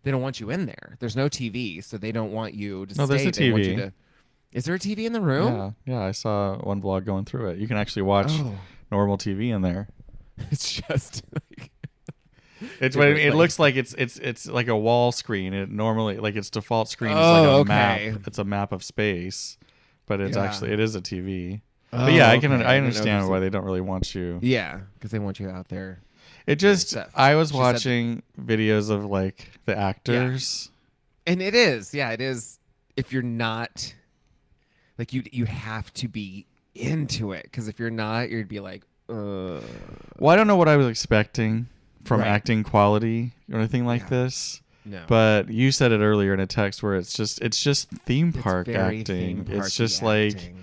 [0.03, 2.95] they don't want you in there there's no tv so they don't want you to
[2.97, 3.77] No, there's stay a want you TV.
[3.77, 3.93] to-
[4.51, 5.71] is there a tv in the room Yeah.
[5.99, 6.01] Yeah.
[6.03, 7.57] I saw one vlog going through it.
[7.59, 8.55] You can actually watch oh
[8.91, 9.89] normal TV in there.
[10.51, 11.71] it's just like
[12.79, 15.53] It's what I It mean, it looks like it's it's it's like a wall screen.
[15.53, 18.11] It normally like its default screen is Oh, like a okay.
[18.13, 18.27] map.
[18.27, 19.57] It's a map of space,
[20.05, 20.43] but it's Yeah.
[20.43, 21.61] actually it is a TV.
[21.93, 22.51] Oh, but yeah, I can.
[22.51, 24.39] I understand why they don't really want you.
[24.41, 26.01] Yeah, because they want you out there.
[26.47, 26.95] It just.
[27.15, 30.69] I was She said- watching videos of like the actors.
[31.27, 32.59] And it is, yeah, it is.
[32.95, 33.93] If you're not,
[34.97, 37.43] like you, you have to be into it.
[37.43, 39.59] Because if you're not, you'd be like, uh.
[40.19, 41.67] Well, I don't know what I was expecting
[42.03, 42.27] from Right.
[42.27, 44.09] acting quality or anything like Yeah.
[44.09, 44.61] this.
[44.85, 45.01] No.
[45.07, 48.67] But you said it earlier in a text where it's just it's just theme park
[48.69, 49.03] acting.
[49.03, 50.53] theme It's just like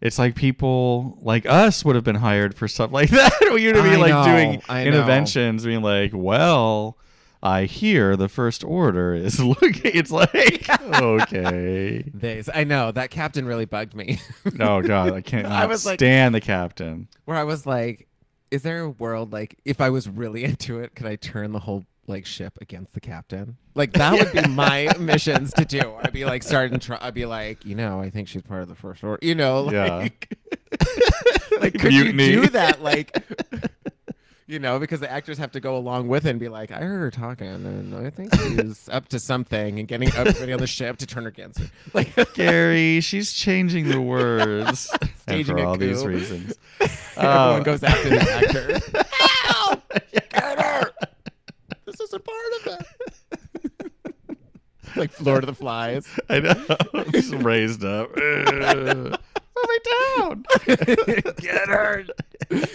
[0.00, 3.32] it's like people like us would have been hired for stuff like that.
[3.40, 4.88] You'd be I like know, doing I know.
[4.90, 6.96] interventions, being like, "Well,
[7.42, 10.68] I hear the first order is looking." It's like,
[11.00, 14.20] okay, They, I know that captain really bugged me.
[14.60, 17.08] oh god, I can't I was like- stand the captain.
[17.24, 18.06] Where I was like,
[18.50, 21.60] is there a world like if I was really into it, could I turn the
[21.60, 23.56] whole like ship against the captain?
[23.74, 25.94] Like that would be my missions to do.
[26.02, 26.78] I'd be like starting.
[26.80, 29.18] Try, I'd be like, you know, I think she's part of the first order.
[29.24, 31.58] You know, like, Yeah.
[31.60, 32.26] like could Mutiny.
[32.30, 32.82] you do that?
[32.82, 33.16] Like,
[34.46, 36.78] you know, because the actors have to go along with it and be like, I
[36.78, 40.66] heard her talking, and I think she's up to something, and getting everybody on the
[40.66, 41.66] ship to turn her against her.
[41.92, 46.54] Like, Gary, she's changing the words and Staging for all these reasons.
[47.16, 49.04] everyone Uh, goes after the actor.
[49.10, 49.82] Help!
[51.98, 52.10] Get!
[52.10, 53.96] This isn't part of
[54.30, 54.38] it.
[54.96, 56.06] like Lord of the Flies.
[56.28, 57.04] I know.
[57.12, 58.10] Just raised up.
[58.16, 59.18] Ugh.
[59.54, 59.78] Put me
[60.18, 60.44] down.
[61.38, 62.04] Get her!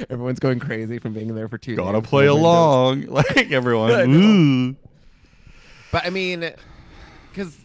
[0.10, 2.10] Everyone's going crazy from being there for two Gotta days.
[2.10, 2.50] play No windows.
[2.50, 3.02] along.
[3.08, 3.92] Like everyone.
[3.92, 4.04] I.
[4.06, 4.76] Ooh.
[5.92, 6.52] But I mean,
[7.32, 7.58] because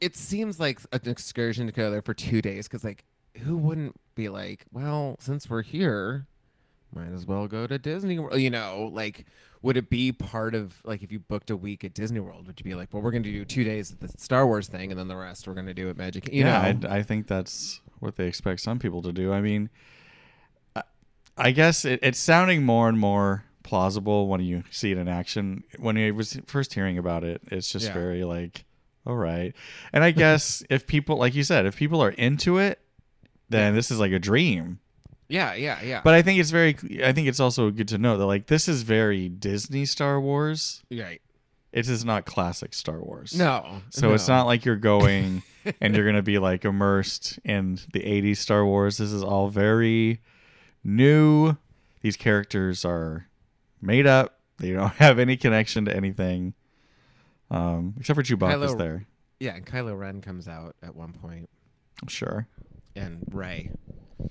[0.00, 2.66] it seems like an excursion to go there for two days.
[2.68, 3.04] Because like,
[3.42, 6.26] who wouldn't be like, well, since we're here,
[6.94, 8.40] might as well go to Disney World.
[8.40, 9.26] You know, like,
[9.62, 12.46] would it be part of like if you booked a week at Disney World?
[12.46, 14.68] Would you be like, well, we're going to do two days at the Star Wars
[14.68, 16.28] thing, and then the rest we're going to do at Magic?
[16.32, 19.32] You yeah, know, I, I think that's what they expect some people to do.
[19.32, 19.70] I mean,
[20.74, 20.82] I,
[21.36, 25.62] I guess it, it's sounding more and more plausible when you see it in action.
[25.78, 27.92] When I was first hearing about it, it's just Yeah.
[27.94, 28.64] very like,
[29.06, 29.54] all right.
[29.92, 32.80] And I guess if people, like you said, if people are into it,
[33.48, 34.80] then this is like a dream.
[35.32, 36.02] Yeah, yeah, yeah.
[36.04, 36.76] But I think it's very.
[37.02, 40.82] I think it's also good to know that like this is very Disney Star Wars.
[40.92, 41.22] right,
[41.72, 43.34] It is not classic Star Wars.
[43.34, 45.42] no, So it's not like you're going
[45.80, 48.98] and you're gonna be like immersed in the '80s Star Wars.
[48.98, 50.20] This is all very
[50.84, 51.56] new.
[52.02, 53.26] These characters are
[53.80, 54.38] made up.
[54.58, 56.52] They don't have any connection to anything,
[57.50, 59.06] um, except for Chewbacca's Kylo- there.
[59.40, 61.48] Yeah, and Kylo Ren comes out at one point.
[62.06, 62.46] Sure.
[62.94, 63.70] and Rey.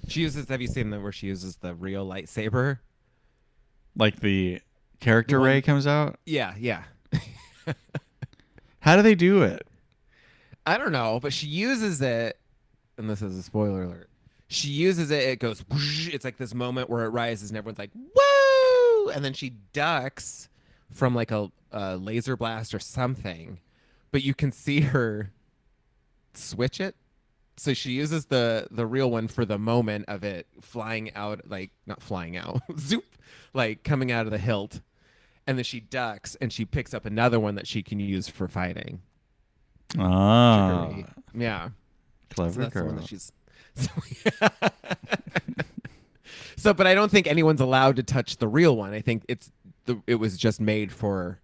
[0.07, 0.47] She uses.
[0.49, 2.79] Have you seen that where she uses the real lightsaber?
[3.95, 4.61] Like the
[4.99, 6.19] character The one- Rey comes out.
[6.25, 6.83] Yeah, yeah.
[8.79, 9.67] How do they do it?
[10.65, 12.37] I don't know, but she uses it,
[12.97, 14.09] and this is a spoiler alert.
[14.47, 15.23] She uses it.
[15.23, 15.59] It goes.
[15.69, 19.51] whoosh, It's like this moment where it rises, and everyone's like, "Woo!" And then she
[19.73, 20.49] ducks
[20.91, 23.59] from like a, a laser blast or something,
[24.11, 25.31] but you can see her
[26.33, 26.95] switch it.
[27.57, 31.71] So she uses the the real one for the moment of it flying out, like
[31.85, 33.05] not flying out, zoop,
[33.53, 34.81] like coming out of the hilt,
[35.45, 38.47] and then she ducks and she picks up another one that she can use for
[38.47, 39.01] fighting.
[39.99, 41.05] Ah, Trickery.
[41.35, 41.69] Yeah.
[42.29, 42.87] clever So that's the girl.
[42.87, 43.31] one that she's.
[43.73, 43.89] So,
[46.57, 48.93] so, but I don't think anyone's allowed to touch the real one.
[48.93, 49.49] I think it's
[49.85, 51.39] the it was just made for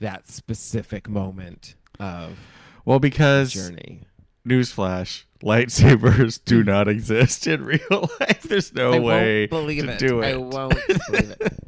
[0.00, 2.38] that specific moment of
[2.86, 4.02] well, because journey.
[4.46, 6.66] newsflash, lightsabers do mm.
[6.66, 7.80] not exist in real
[8.20, 8.42] life.
[8.42, 9.98] There's no I way won't believe to it.
[9.98, 10.34] do it.
[10.34, 11.52] I won't believe it.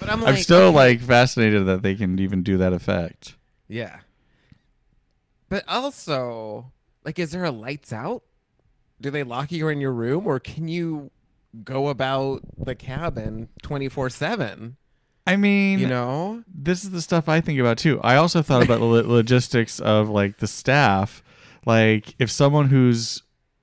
[0.00, 3.36] But I'm like, I'm still like fascinated that they can even do that effect.
[3.68, 4.00] yeah.
[5.48, 6.72] But also,
[7.04, 8.24] like, is there a lights out?
[9.00, 11.10] Do they lock you in your room, or can you
[11.62, 14.76] go about the cabin twenty four seven?
[15.26, 18.00] I mean, You know, this is the stuff I think about too.
[18.02, 21.22] I also thought about the logistics of like the staff.
[21.66, 23.22] Like if someone who's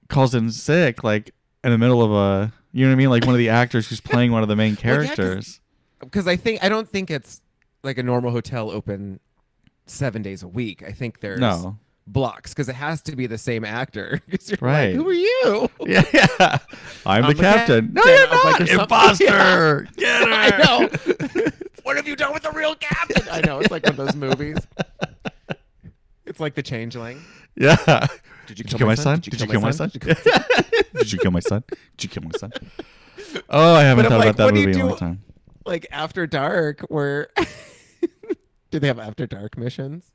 [0.10, 1.32] calls in sick, like
[1.64, 3.88] in the middle of a, you know what I mean, like one of the actors
[3.90, 5.60] who's playing one of the main Well, yeah, characters.
[6.00, 7.42] because I think I don't think it's
[7.84, 9.20] like a normal hotel open
[9.86, 10.84] seven days a week.
[10.84, 11.78] I think there's no.
[12.08, 14.20] blocks because it has to be the same actor.
[14.62, 14.88] Right.
[14.88, 15.70] Like, Who are you?
[15.86, 16.58] Yeah, yeah.
[17.06, 17.94] I'm, I'm the the captain.
[17.94, 18.58] No, you're like, not.
[18.58, 19.88] something- Imposter.
[19.98, 20.34] Get her.
[20.34, 21.50] I know.
[21.84, 23.28] what have you done with the real captain?
[23.32, 23.60] I know.
[23.60, 24.58] It's like one of those movies.
[26.26, 27.22] It's like the changeling.
[27.56, 28.08] Yeah.
[28.48, 29.20] Did you Did you kill my son?
[29.20, 29.90] Did you kill my son?
[30.94, 31.64] Did you kill my son?
[31.98, 32.52] Did you kill my son?
[33.50, 34.88] Oh, I haven't But I'm thought like, about that what do you movie in a
[34.88, 35.24] do- long time.
[35.66, 37.30] like after dark where
[38.72, 40.12] do they have after dark missions?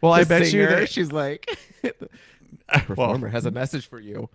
[0.00, 1.48] Well, I The bet you singer, that she's like
[2.68, 4.28] performer has a message for you.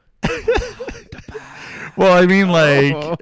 [1.95, 2.51] well, I mean, oh.
[2.51, 3.15] like, Oh.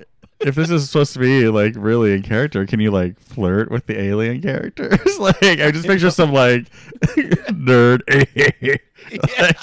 [0.45, 3.87] If this is supposed to be like really in character, can you like flirt with
[3.87, 4.99] the alien characters?
[5.19, 6.69] like, I just picture some like
[7.51, 8.01] nerd
[9.39, 9.59] like,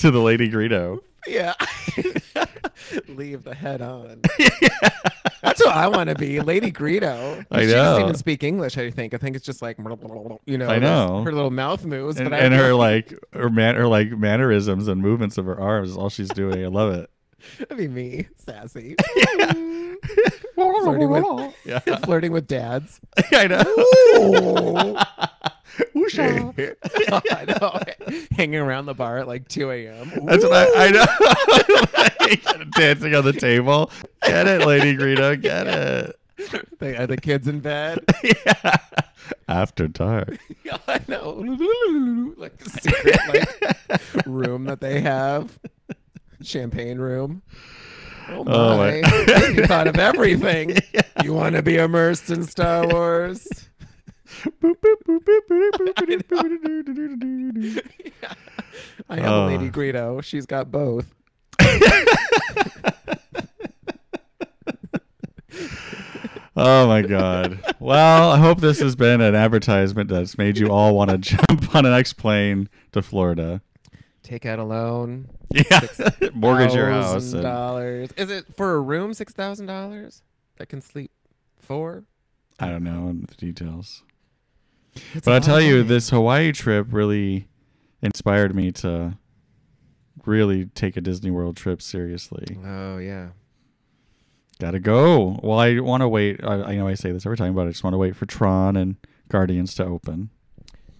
[0.00, 1.00] to the Lady Greedo.
[1.26, 1.54] Yeah.
[3.08, 4.20] Leave the head on.
[5.42, 7.44] That's what I want to be, Lady Greedo.
[7.50, 8.76] I She doesn't even speak English.
[8.78, 9.14] I think.
[9.14, 10.68] I think it's just like you know.
[10.68, 11.22] I know.
[11.24, 14.86] her little mouth moves, And, but I and her like her man her like mannerisms
[14.86, 16.62] and movements of her arms is all she's doing.
[16.64, 17.10] I love it.
[17.58, 18.96] that'd be me, sassy,
[20.54, 23.00] Flirting with- yeah, flirting with dads.
[23.32, 23.62] I know.
[23.62, 24.96] Ooh.
[25.94, 26.74] Woosha.
[27.32, 28.16] I know.
[28.36, 30.10] Hanging around the bar at like 2 a.m.
[30.24, 31.06] That's what I, I know.
[32.58, 33.90] Like, dancing on the table.
[34.22, 35.40] Get it, Lady Greedo.
[35.40, 36.16] Get it.
[36.78, 38.00] They, are the kids in bed?
[38.22, 38.76] yeah.
[39.48, 40.38] After dark.
[40.64, 41.30] Yeah, I know.
[42.36, 45.58] like the secret like room that they have
[46.46, 47.42] champagne room.
[48.28, 48.52] Oh my!
[48.52, 49.48] Oh my.
[49.48, 50.76] you thought of everything.
[50.92, 51.02] Yeah.
[51.22, 53.46] You want to be immersed in Star Wars?
[59.08, 59.46] I have uh.
[59.46, 60.22] Lady Greedo.
[60.22, 61.12] She's got both.
[66.56, 67.74] oh my god.
[67.78, 71.74] Well, I hope this has been an advertisement that's made you all want to jump
[71.74, 73.60] on an X plane to Florida.
[74.26, 75.28] Take out a loan.
[75.54, 75.80] Yeah.
[76.34, 77.32] Mortgage your house.
[77.32, 78.10] and- Dollars.
[78.16, 79.14] Is it for a room?
[79.14, 80.22] Six thousand dollars.
[80.56, 81.12] That can sleep
[81.56, 82.02] four.
[82.58, 84.02] I don't know the details.
[85.14, 87.46] That's But I tell you, this Hawaii trip really
[88.02, 89.16] inspired me to
[90.24, 92.58] really take a Disney World trip seriously.
[92.66, 93.28] Oh yeah.
[94.58, 95.38] Gotta go.
[95.40, 96.42] Well, I want to wait.
[96.42, 98.26] I, I know I say this every time, but I just want to wait for
[98.26, 98.96] Tron and
[99.28, 100.30] Guardians to open.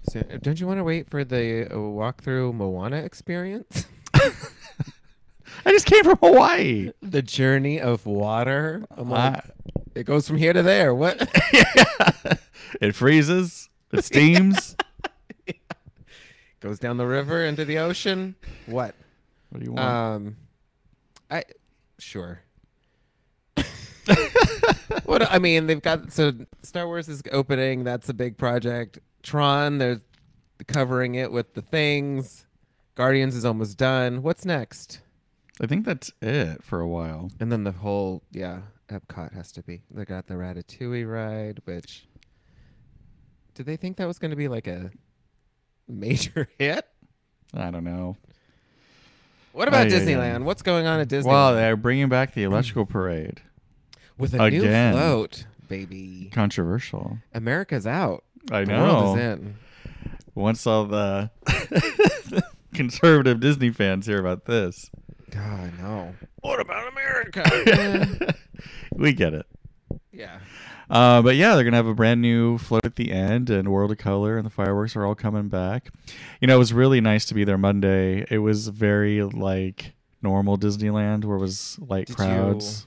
[0.08, 3.86] So, don't you want to wait for the uh, walkthrough Moana experience?
[4.14, 6.92] I just came from Hawaii.
[7.02, 8.84] the journey of water.
[8.90, 9.50] I'm like, I-
[9.94, 10.94] it goes from here to there.
[10.94, 11.18] What?
[12.80, 13.68] it freezes.
[13.92, 14.76] It steams.
[16.60, 18.36] goes down the river into the ocean.
[18.66, 18.94] What?
[19.50, 19.88] what do you want?
[19.88, 20.36] Um,
[21.30, 21.44] I
[21.98, 22.42] sure.
[25.04, 27.84] what I mean, they've got so Star Wars is opening.
[27.84, 28.98] That's a big project.
[29.26, 30.00] Tron, they're
[30.68, 32.46] covering it with the things.
[32.94, 34.22] Guardians is almost done.
[34.22, 35.00] What's next?
[35.60, 37.32] I think that's it for a while.
[37.40, 39.82] And then the whole yeah, Epcot has to be.
[39.90, 42.06] They got the Ratatouille ride, which
[43.54, 44.92] did they think that was going to be like a
[45.88, 46.86] major hit?
[47.52, 48.16] I don't know.
[49.50, 49.88] What about ay.
[49.88, 50.44] Uh, Disneyland?
[50.44, 51.24] What's going on at Disneyland?
[51.24, 52.90] Well, they're bringing back the electrical mm.
[52.90, 53.40] parade.
[54.16, 54.92] with a again.
[54.92, 56.30] new float, baby.
[56.32, 57.18] Controversial.
[57.34, 58.22] America's out.
[58.50, 59.32] I The world is know.
[59.32, 59.56] in.
[60.34, 61.30] Once all the
[62.74, 64.90] conservative Disney fans hear about this,
[65.30, 66.14] God, I know.
[66.40, 68.34] What about America?
[68.94, 69.46] we get it.
[70.12, 70.38] yeah.
[70.88, 73.90] Uh, but yeah, they're gonna have a brand new float at the end, and World
[73.90, 75.90] of Color and the fireworks are all coming back.
[76.40, 78.24] You know, it was really nice to be there Monday.
[78.30, 82.86] It was very like normal Disneyland, where it was like Did crowds.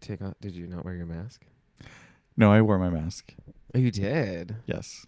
[0.00, 0.34] Take off.
[0.40, 1.42] Did you not wear your mask?
[2.36, 3.34] No, I wore my mask.
[3.76, 4.56] Oh, you did.
[4.64, 5.04] Yes,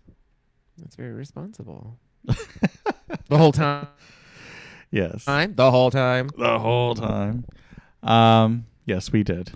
[0.77, 1.99] That's very responsible.
[2.25, 3.89] the whole time.
[4.91, 5.55] yes, Time.
[5.55, 6.29] The whole time.
[6.37, 7.47] the whole time.
[8.03, 9.53] Um, yes, we did.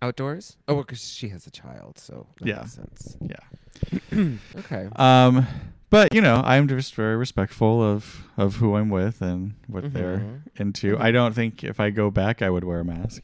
[0.00, 0.56] Outdoors.
[0.68, 2.58] Oh, because she has a child, so that Yeah.
[2.60, 3.16] makes sense.
[3.20, 4.28] Yeah.
[4.58, 4.88] Okay.
[4.96, 5.46] Um,
[5.90, 10.18] but you know, I'm just very respectful of of who I'm with and what they're
[10.18, 10.40] Mhm.
[10.60, 10.96] into.
[10.96, 11.00] Mhm.
[11.00, 13.22] I don't think if I go back, I would wear a mask.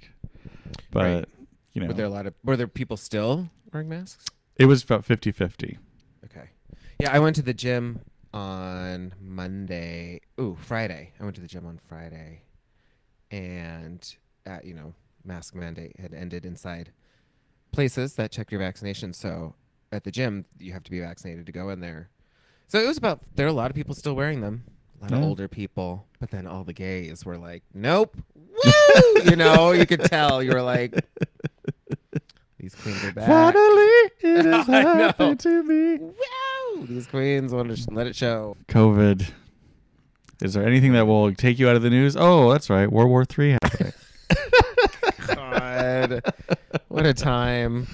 [0.91, 1.29] But Right.
[1.75, 2.35] you know, Were there a lot of?
[2.45, 4.27] Were there people still wearing masks?
[4.57, 5.79] It was about 50-50.
[6.25, 6.51] Okay.
[6.99, 8.01] Yeah, I went to the gym
[8.33, 10.21] on Monday.
[10.41, 11.13] Ooh, Friday.
[11.21, 12.43] I went to the gym on Friday,
[13.31, 16.93] and uh, you know, mask mandate had ended inside
[17.73, 19.13] places that check your vaccination.
[19.13, 19.55] So
[19.91, 22.11] at the gym, you have to be vaccinated to go in there.
[22.69, 24.65] So it was about there are a lot of people still wearing them.
[25.01, 28.73] A lot of older people, but then all the gays were like, "Nope, woo!"
[29.25, 31.05] you know, you could tell you were like,
[32.63, 35.99] "These queens are back." Finally, it is happening to me.
[35.99, 36.87] Woo!
[36.87, 38.57] These queens want to let it show.
[38.69, 39.31] COVID.
[40.41, 42.17] Is there anything that will take you out of the news?
[42.17, 42.91] Oh, that's right.
[42.91, 43.93] World War Three happening.
[45.27, 46.23] God,
[46.89, 47.87] what a time!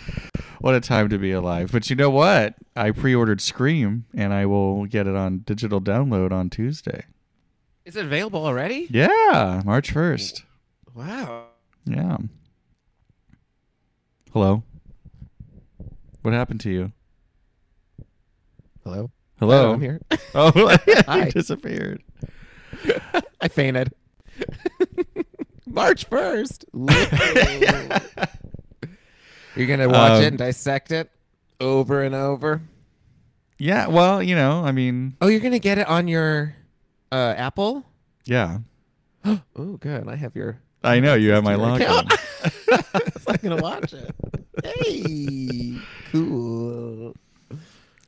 [0.61, 1.70] what a time to be alive.
[1.72, 2.54] But you know what?
[2.76, 7.04] I pre-ordered Scream, and I will get it on digital download on Tuesday.
[7.85, 8.87] Is it available already?
[8.90, 10.44] Yeah, March first.
[10.94, 11.46] Wow.
[11.87, 12.18] Yeah.
[14.33, 14.62] Hello.
[16.23, 16.93] What happened to you?
[18.85, 19.11] Hello.
[19.38, 19.73] Hello.
[19.75, 20.01] I'm here.
[20.35, 20.53] Oh,
[21.07, 21.25] Hi.
[21.27, 22.03] you disappeared.
[23.41, 23.93] I fainted.
[25.67, 26.67] March first.
[26.75, 26.87] You're
[29.67, 31.11] gonna watch Um, it and dissect it
[31.61, 32.61] over and over.
[33.59, 33.87] Yeah.
[33.88, 36.55] Well, you know, I mean, Oh, you're gonna get it on your
[37.11, 37.85] uh, Apple.
[38.27, 38.59] yeah.
[39.25, 40.07] Oh, good.
[40.09, 40.61] I have your.
[40.85, 41.81] I know you have my login.
[41.81, 42.12] account.
[43.27, 44.14] I'm gonna watch it.
[44.64, 45.79] Hey,
[46.12, 47.14] cool.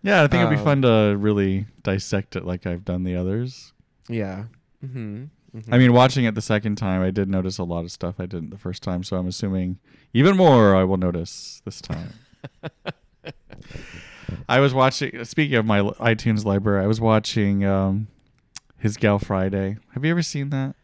[0.02, 3.16] Yeah, I think it'd be Um, fun to really dissect it like I've done the
[3.16, 3.72] others.
[4.08, 4.44] Yeah.
[4.84, 5.24] Mm-hmm.
[5.72, 8.26] I mean, watching it the second time, I did notice a lot of stuff I
[8.26, 9.78] didn't the first time, so I'm assuming
[10.14, 12.14] even more I will notice this time.
[14.48, 15.24] I was watching.
[15.24, 18.06] Speaking of my iTunes library, I was watching um,
[18.78, 19.76] His Gal Friday.
[19.92, 20.76] Have you ever seen that?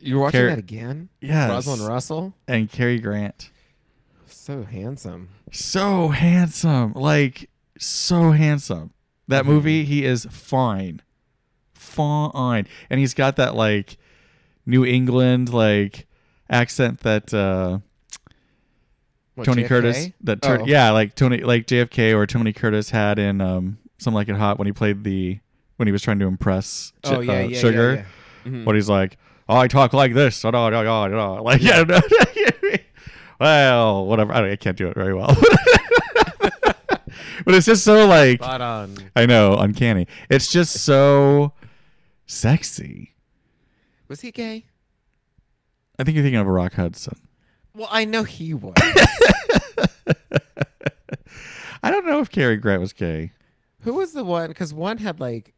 [0.00, 1.08] You're watching Car- that again?
[1.20, 1.50] Yes.
[1.50, 3.50] Rosalind Russell, And Cary Grant,
[4.26, 5.28] so handsome.
[5.50, 8.92] so handsome, like so handsome.
[9.26, 9.48] That Mhm.
[9.48, 11.02] movie, he is fine,
[11.74, 13.96] fine, and he's got that like
[14.66, 16.06] New England like
[16.50, 17.32] accent that.
[17.34, 17.78] uh
[19.34, 19.68] What, Tony JFK?
[19.68, 20.08] Curtis.
[20.22, 20.66] That tur- Oh.
[20.66, 24.58] yeah, like Tony, like JFK or Tony Curtis had in um, "Some Like It Hot"
[24.58, 25.38] when he played the
[25.76, 27.94] when he was trying to impress Oh yeah, uh, yeah, Sugar.
[27.94, 28.04] yeah,
[28.44, 28.50] yeah.
[28.52, 28.64] Mhm.
[28.64, 29.16] But he's like,
[29.48, 31.42] "Oh, I talk like this." Oh, no, no, no, no.
[31.42, 32.00] Like, yeah, no.
[33.40, 34.32] well, whatever.
[34.32, 35.28] I, don't, I can't do it very well.
[37.44, 38.96] but it's just so like Spot on.
[39.16, 40.06] I know, uncanny.
[40.28, 41.52] It's just so
[42.26, 43.14] sexy.
[44.08, 44.66] Was he gay?
[45.98, 47.18] I think you're thinking of a Rock Hudson.
[47.74, 48.74] Well, I know he was.
[51.82, 53.32] I don't know if Cary Grant was gay.
[53.80, 54.48] Who was the one?
[54.48, 55.54] Because one had like,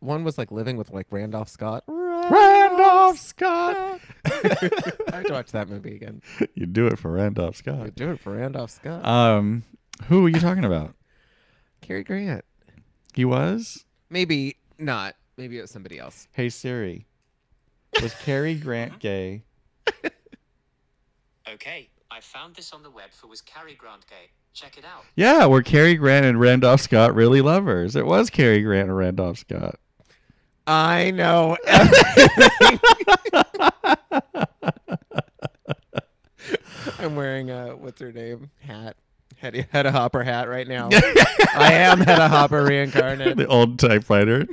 [0.00, 1.84] one was like living with like Randolph Scott.
[2.30, 4.00] Randolph Scott.
[4.26, 4.30] I
[5.12, 6.22] have to watch that movie again.
[6.54, 7.84] you do it for Randolph Scott.
[7.84, 9.04] You do it for Randolph Scott.
[9.04, 9.64] Um,
[10.06, 10.94] who are you talking about?
[11.80, 12.44] Cary Grant.
[13.14, 13.84] He was.
[14.10, 15.14] Maybe not.
[15.36, 16.28] Maybe it was somebody else.
[16.32, 17.06] Hey Siri,
[18.02, 19.44] was Cary Grant gay?
[21.52, 24.30] Okay, I found this on the web for Was Cary Grant Gay.
[24.52, 25.04] Check it out.
[25.14, 27.94] Yeah, were Cary Grant and Randolph Scott really lovers?
[27.94, 29.76] It was Cary Grant and Randolph Scott.
[30.66, 32.80] I know everything.
[36.98, 38.96] I'm wearing a what's her name hat,
[39.36, 40.88] Hedda, Hedda Hopper hat right now.
[40.90, 43.36] I am Hedda Hopper reincarnated.
[43.36, 44.46] the old typewriter.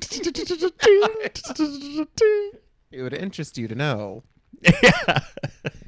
[2.91, 4.23] It would interest you to know
[4.61, 5.19] yeah.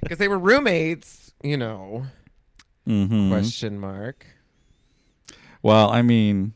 [0.01, 1.33] because they were roommates.
[1.43, 2.05] You know,
[2.85, 4.25] hmm question mark.
[5.61, 6.53] Well, I mean,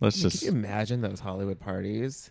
[0.00, 0.42] let's Can just.
[0.42, 2.30] you imagine those Hollywood parties?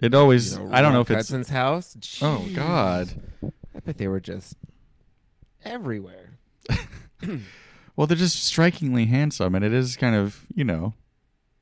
[0.00, 0.56] It always.
[0.56, 1.28] You know, I don't know if it's.
[1.28, 1.96] Hudson's house.
[2.22, 3.08] Oh God.
[3.42, 4.56] I bet they were just
[5.64, 6.38] everywhere.
[7.98, 10.94] Well, they're just strikingly handsome, and it is kind of, you know,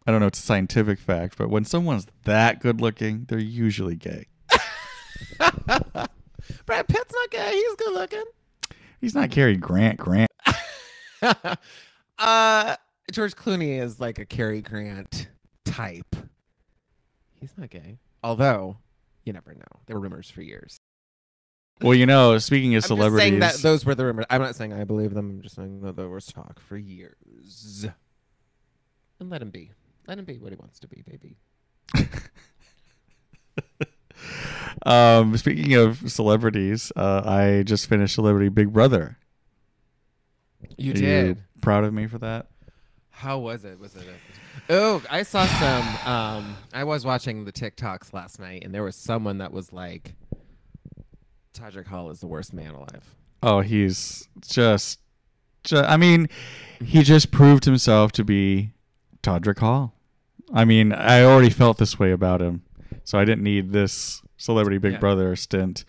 [0.06, 3.96] I don't know, it's a scientific fact, but when someone's that good looking, they're usually
[3.96, 4.26] gay.
[5.38, 7.52] Brad Pitt's not gay.
[7.52, 8.24] He's good looking.
[9.00, 9.96] He's not Cary Grant.
[9.96, 10.30] Grant.
[12.18, 12.76] uh,
[13.10, 15.28] George Clooney is like a Cary Grant
[15.64, 16.16] type.
[17.40, 17.96] He's not gay.
[18.26, 18.78] Although,
[19.24, 19.80] you never know.
[19.86, 20.80] There were rumors for years.
[21.80, 24.26] Well, you know, speaking of I'm just celebrities, saying that those were the rumors.
[24.28, 25.30] I'm not saying I believe them.
[25.30, 27.86] I'm just saying that there was talk for years.
[29.20, 29.70] And let him be.
[30.08, 31.36] Let him be what he wants to be, baby.
[34.84, 39.18] um, speaking of celebrities, uh, I just finished Celebrity Big Brother.
[40.76, 41.44] You Are did.
[41.60, 42.48] proud of me for that?
[43.10, 43.78] How was it?
[43.78, 44.02] Was it?
[44.02, 44.45] A...
[44.68, 46.12] Oh, I saw some.
[46.12, 50.14] Um, I was watching the TikToks last night, and there was someone that was like,
[51.54, 54.98] "Todrick Hall is the worst man alive." Oh, he's just,
[55.62, 56.28] ju- I mean,
[56.84, 58.72] he just proved himself to be
[59.22, 59.94] Todrick Hall.
[60.52, 62.62] I mean, I already felt this way about him,
[63.04, 64.98] so I didn't need this Celebrity Big Yeah.
[64.98, 65.84] Brother stint.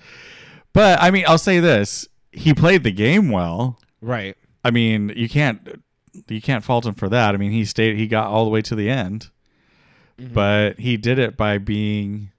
[0.73, 3.79] But I mean, I'll say this: he played the game well.
[4.01, 4.37] Right.
[4.63, 5.81] I mean, you can't
[6.27, 7.33] you can't fault him for that.
[7.33, 9.29] I mean, he stayed he got all the way to the end,
[10.19, 10.33] Mm-hmm.
[10.33, 12.31] but he did it by being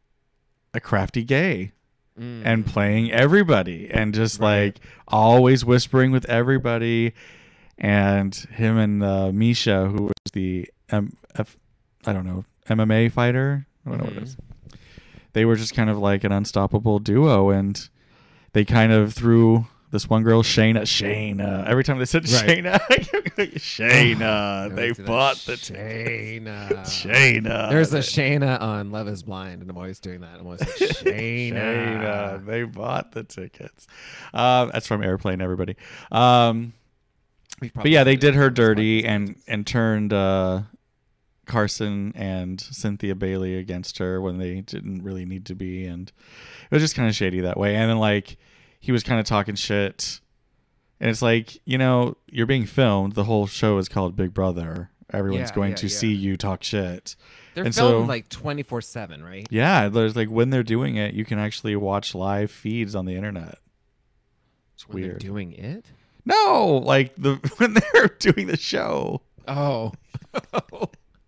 [0.75, 1.73] a crafty gay
[2.19, 2.43] Mm.
[2.45, 4.65] and playing everybody and just Right.
[4.75, 7.13] like always whispering with everybody
[7.79, 11.57] and him and uh, Miesha who was the M- F-
[12.05, 14.37] I don't know MMA fighter I don't know what it is
[15.33, 17.89] they were just kind of like an unstoppable duo and
[18.53, 22.63] they kind of threw this one girl Shayna Shayna every time they said Right.
[22.65, 22.79] Shayna
[23.59, 26.69] Shayna they went to that bought the Shayna.
[26.83, 30.39] Shayna There's a Shayna on Love Is Blind, and I'm always doing that.
[30.41, 31.53] I'm always like, Shayna.
[31.55, 32.47] Shayna.
[32.47, 33.87] They bought the tickets.
[34.35, 35.77] Um, that's from Airplane, everybody.
[36.13, 36.73] Um,
[37.75, 40.63] But yeah, they did her dirty and and turned uh,
[41.47, 46.13] Carson and Cynthia Bailey against her when they didn't really need to be, and
[46.71, 47.75] it was just kind of shady that way.
[47.75, 48.37] And then like
[48.81, 50.21] he was kind of talking shit,
[51.01, 53.15] and it's like you know you're being filmed.
[53.15, 54.91] The whole show is called Big Brother.
[55.13, 55.97] Everyone's Yeah, going yeah, to yeah.
[55.97, 57.17] see you talk shit.
[57.55, 59.47] They're and filmed so- like twenty four seven, right?
[59.51, 63.15] Yeah, there's like when they're doing it, you can actually watch live feeds on the
[63.17, 63.59] internet.
[64.75, 65.21] It's When they're weird.
[65.21, 65.87] doing it.
[66.25, 69.93] no, like the when they're doing the show, Oh,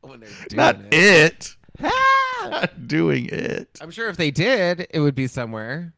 [0.03, 0.93] when they're doing not it.
[0.93, 1.57] it.
[1.83, 2.49] Ah!
[2.51, 3.79] not doing it.
[3.81, 5.95] I'm sure if they did, it would be somewhere,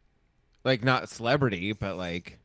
[0.64, 2.38] like not celebrity, but like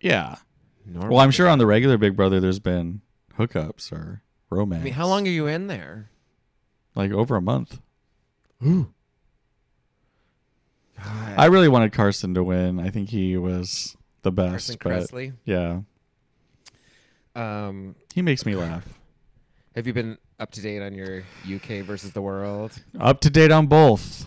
[0.00, 0.36] Yeah.
[0.84, 1.16] normal.
[1.16, 3.00] Well, I'm sure on the regular Big Brother, there's been
[3.38, 4.80] hookups or romance.
[4.80, 6.10] I mean, how long are you in there?
[6.94, 7.80] Like over a month.
[8.62, 8.86] God.
[11.36, 12.80] I really wanted Carson to win.
[12.80, 14.78] I think he was the best.
[14.78, 15.32] Carson Kressley.
[15.44, 15.80] yeah,
[17.34, 18.86] Um, he makes me laugh.
[19.74, 22.72] have you been up to date on your UK versus the world?
[22.98, 24.26] Up to date on both.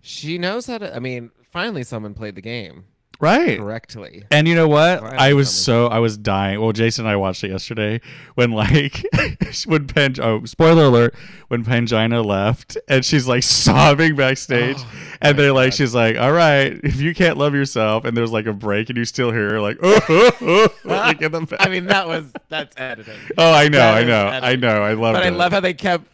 [0.00, 0.94] She knows how to.
[0.96, 2.84] I mean, finally, someone played the game
[3.20, 3.56] Right.
[3.56, 4.24] correctly.
[4.32, 5.00] And you know what?
[5.00, 6.60] Right, I was so I was dying.
[6.60, 8.00] Well, Jason and I watched it yesterday
[8.34, 9.04] when like
[9.66, 11.14] when Pen oh spoiler alert
[11.46, 16.32] when Pangina left and she's like sobbing backstage Oh, and they're like she's like all
[16.32, 19.50] right if you can't love yourself and there's like a break and you still hear
[19.50, 21.60] her like oh, oh, oh, like in the back.
[21.64, 23.14] I mean, that was that's editing.
[23.38, 25.26] oh I know that I know I know I love But it.
[25.26, 26.06] I love how they kept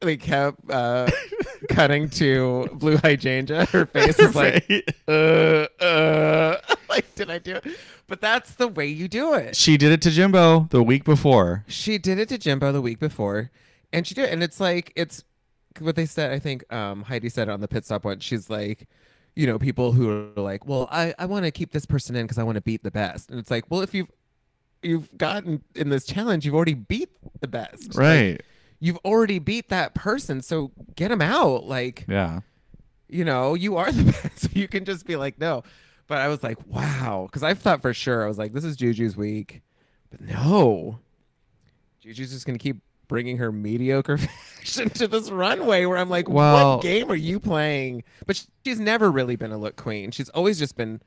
[0.00, 1.10] they kept uh,
[1.74, 3.66] cutting to Blue Hydrangea.
[3.72, 4.70] Her face is like,
[5.08, 7.66] uh, uh, like, did I do it?
[8.08, 9.56] But that's the way you do it.
[9.56, 11.64] she did it to Jimbo the week before.
[11.68, 13.50] She did it to Jimbo the week before,
[13.92, 15.24] and she did, and it's like it's
[15.78, 16.32] what they said.
[16.32, 18.22] I think um, Heidi said it on the pit stop once.
[18.22, 18.86] She's like,
[19.34, 22.24] you know, people who are like, well, I I want to keep this person in
[22.24, 24.10] because I want to beat the best, and it's like, well, if you've
[24.82, 27.08] you've gotten in this challenge, you've already beat
[27.40, 28.42] the best, Like, Right.
[28.82, 31.64] You've already beat that person, so get them out.
[31.66, 32.40] Like, Yeah.
[33.08, 34.40] you know, you are the best.
[34.40, 35.62] So you can just be like, no.
[36.08, 37.26] But I was like, wow.
[37.30, 39.62] Because I thought for sure, I was like, this is Juju's week.
[40.10, 40.98] But no.
[42.02, 46.28] Juju's just going to keep bringing her mediocre fashion to this runway where I'm like,
[46.28, 48.02] Well- what game are you playing?
[48.26, 50.10] But she's never really been a look queen.
[50.10, 51.00] She's always just been,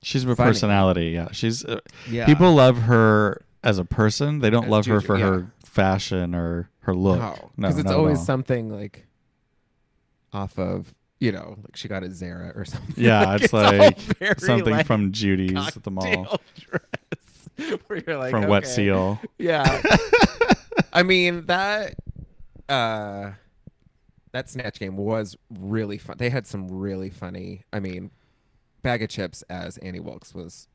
[0.00, 0.50] She's a Funny.
[0.50, 1.06] personality.
[1.10, 1.28] Yeah.
[1.32, 2.26] She's uh, yeah.
[2.26, 4.40] people love her as a person.
[4.40, 5.24] They don't As love her for yeah.
[5.26, 7.18] her fashion or her look.
[7.18, 7.50] No.
[7.56, 9.06] No, Because it's always something like
[10.32, 12.94] off of, you know, like she got a Zara or something.
[12.96, 18.18] Yeah, it's all like very, something like, from Judy's at the mall dress where you're
[18.18, 18.66] like from Wet.
[18.66, 19.20] Seal.
[19.38, 19.82] Yeah.
[20.92, 21.96] I mean that
[22.68, 23.32] uh
[24.32, 26.16] that snatch game was really fun.
[26.18, 27.62] They had some really funny.
[27.72, 28.10] I mean,
[28.82, 30.66] Baga Chipz as Annie Wilkes was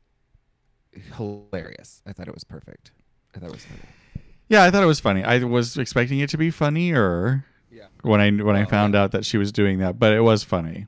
[1.16, 2.02] hilarious.
[2.06, 2.92] I thought it was perfect.
[3.34, 3.82] I thought it was funny.
[4.50, 5.22] Yeah, I thought it was funny.
[5.24, 7.84] I was expecting it to be funnier Yeah.
[8.02, 10.42] when I when I Oh, found out that she was doing that, but it was
[10.44, 10.86] funny.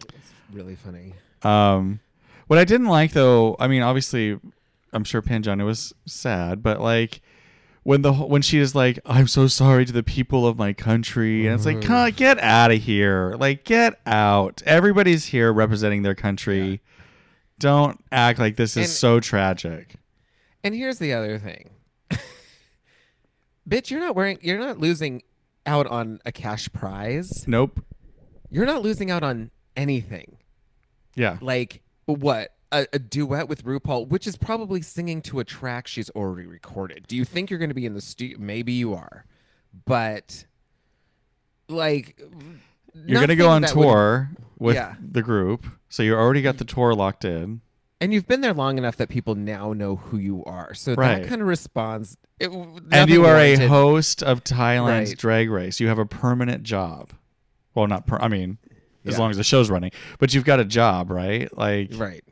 [0.00, 1.14] It was really funny.
[1.42, 2.00] Um,
[2.46, 4.38] what I didn't like though, I mean, obviously,
[4.92, 7.20] I'm sure Pangina was sad, but like
[7.82, 11.46] when the when she is like, "I'm so sorry to the people of my country,"
[11.46, 11.82] and it's like, Mhm.
[11.82, 13.34] "Come on, get out of here!
[13.38, 14.62] Like, get out!
[14.64, 16.82] Everybody's here representing their country.
[17.58, 19.94] Don't act like this is And- so tragic."
[20.62, 21.70] And here's the other thing.
[23.70, 25.22] Bitch, you're not wearing you're not losing
[25.64, 27.46] out on a cash prize.
[27.46, 27.84] Nope.
[28.50, 30.38] You're not losing out on anything.
[31.14, 31.38] Yeah.
[31.40, 36.08] like what a, a duet with RuPaul, which is probably singing to a track she's
[36.10, 37.06] already recorded.
[37.08, 38.38] Do you think you're going to be in the studio?
[38.40, 39.24] Maybe you are,
[39.86, 40.46] but
[41.68, 42.20] like
[42.94, 44.94] You're gonna go on tour with Yeah.
[45.00, 47.60] the group, so you already got the tour locked in.
[48.00, 50.72] And you've been there long enough that people now know who you are.
[50.74, 51.22] So Right.
[51.22, 52.16] that kind of responds.
[52.38, 55.18] It, and you are a host of Thailand's Right.
[55.18, 55.80] drag race.
[55.80, 57.10] You have a permanent job.
[57.74, 58.16] Well, not per.
[58.18, 58.58] I mean,
[59.04, 59.18] as Yeah.
[59.20, 61.54] long as the show's running, but you've got a job, right?
[61.56, 62.24] Like, right.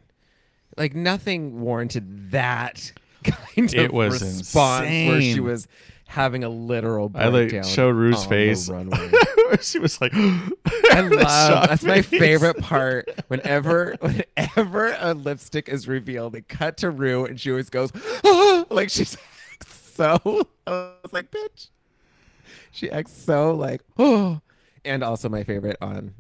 [0.77, 2.93] Like nothing warranted that
[3.25, 5.45] kind It of was response where she insane.
[5.45, 5.67] was
[6.09, 8.71] having a literal I like showed Ru's face.
[9.61, 12.19] she was like, I love that's my face.
[12.19, 13.11] favorite part.
[13.29, 17.93] Whenever whenever a lipstick is revealed, they cut to Rue and she always goes,
[18.25, 19.17] "Ah," like she's
[19.67, 20.19] so
[20.67, 21.69] I was like, bitch.
[22.71, 24.41] She acts so like, oh
[24.87, 26.15] and also my favorite on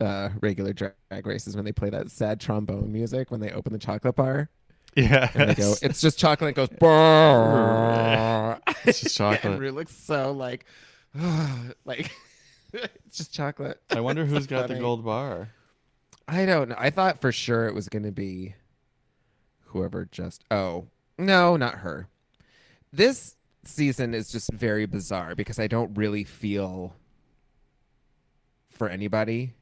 [0.00, 3.78] uh regular drag races when they play that sad trombone music when they open the
[3.78, 4.50] chocolate bar
[4.96, 6.50] Yeah, and they go, it's just chocolate.
[6.50, 6.68] It goes.
[8.84, 9.44] It's just chocolate.
[9.44, 10.64] and Ru looks so like,
[11.84, 12.10] like
[12.72, 13.80] it's just chocolate.
[13.90, 15.50] I wonder It's so who's got the gold bar.
[16.28, 16.76] I don't know.
[16.78, 18.54] I thought for sure it was going to be
[19.66, 20.44] whoever just.
[20.50, 20.86] Oh,
[21.18, 22.08] No, not her.
[22.92, 26.94] This season is just very bizarre because I don't really feel
[28.70, 29.54] for anybody.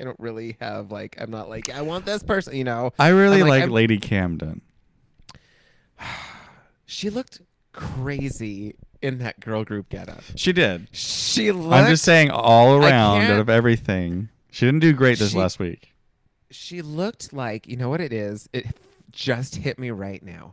[0.00, 2.92] I don't really have like I'm not like I want this person, you know.
[2.98, 4.62] I really I'm like, like Lady Camden.
[6.86, 7.40] She looked
[7.72, 10.22] crazy in that girl group getup.
[10.34, 10.88] She did.
[10.90, 14.28] She looked I'm just saying all around out of everything.
[14.50, 15.94] She didn't do great this She- last week.
[16.50, 18.66] she looked like you know what it is it
[19.12, 20.52] just hit me right now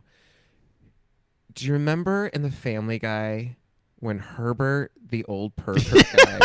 [1.52, 3.56] do you remember in the family guy
[3.96, 6.38] when herbert the old pervert guy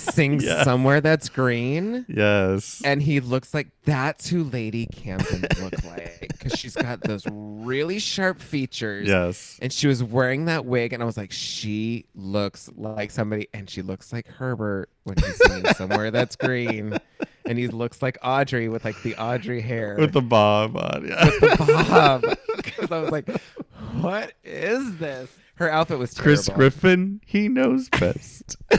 [0.00, 0.64] sings Yeah.
[0.64, 2.82] somewhere that's green Yes.
[2.84, 7.98] and he looks like that's who lady camden looked like because she's got those really
[7.98, 9.58] sharp features yes.
[9.62, 13.68] and she was wearing that wig and i was like she looks like somebody and
[13.70, 16.96] she looks like herbert when he's singing somewhere that's green
[17.46, 21.06] and he looks like audrey with like the audrey hair With the bob on.
[21.08, 21.24] Yeah.
[21.24, 23.28] With the bob because i was like
[24.00, 26.36] what is this her outfit was terrible.
[26.36, 28.56] Chris Griffin, he knows best.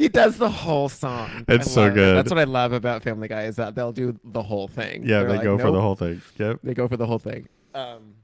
[0.00, 1.94] he does the whole song It's so love it.
[1.94, 2.16] good.
[2.16, 5.20] that's what i love about family guy is that they'll do the whole thing yeah,
[5.20, 6.22] They're they like, go for the whole thing.
[6.38, 6.60] Yep.
[6.64, 7.48] They go for the whole thing.
[7.74, 8.14] Um,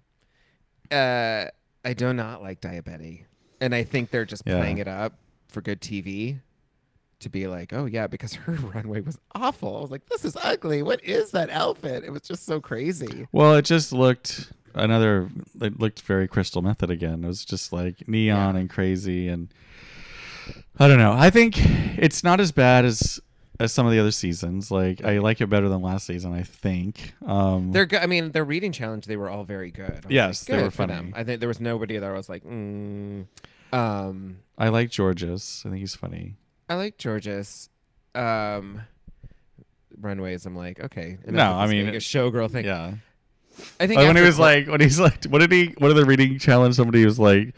[0.91, 1.47] uh,
[1.85, 3.27] I do not like Daya Betty,
[3.61, 4.59] and I think they're just Yeah.
[4.59, 5.15] playing it up
[5.49, 6.41] for good TV
[7.21, 9.77] to be like, oh yeah, because her runway was awful.
[9.77, 10.83] I was like, this is ugly.
[10.83, 12.05] What is that outfit?
[12.05, 13.27] It was just so crazy.
[13.33, 15.29] Well, it just looked another.
[15.61, 17.25] It looked very Crystal Methyd again.
[17.25, 18.61] It was just like neon Yeah.
[18.61, 19.53] and crazy, and
[20.79, 21.13] I don't know.
[21.13, 21.55] I think
[21.99, 23.21] it's not as bad as
[23.59, 24.71] as some of the other seasons.
[24.71, 26.33] Like I like it better than last season.
[26.33, 27.15] I think.
[27.27, 28.01] Um, They're good.
[28.01, 30.07] I mean, their reading challenge, they were all very good.
[30.09, 31.13] Yes, like, they were for them.
[31.13, 31.21] funny.
[31.21, 33.27] I think there was nobody that I was like, mm.
[33.73, 35.65] um, I like Jorgeous.
[35.65, 36.35] I think he's funny.
[36.69, 37.69] I like Jorgeous.
[38.15, 38.83] Um,
[40.01, 41.19] runways, I'm like, okay.
[41.27, 42.65] No, I mean, a showgirl thing.
[42.65, 42.95] Yeah.
[43.81, 45.75] I think Like when he was like, when he's like, what did he?
[45.79, 46.75] What did the reading challenge?
[46.75, 47.55] Somebody was like,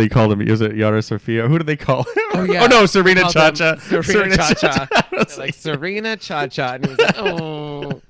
[0.00, 0.44] they called him.
[0.46, 1.46] Was it Yara Sofia?
[1.48, 2.14] Who did they call him?
[2.34, 2.66] Oh, yeah.
[2.68, 3.76] no, Serena Cha Cha.
[3.76, 4.88] Serena Cha Cha.
[5.12, 8.02] Like like, Serena Cha Cha, and he was like, "Oh."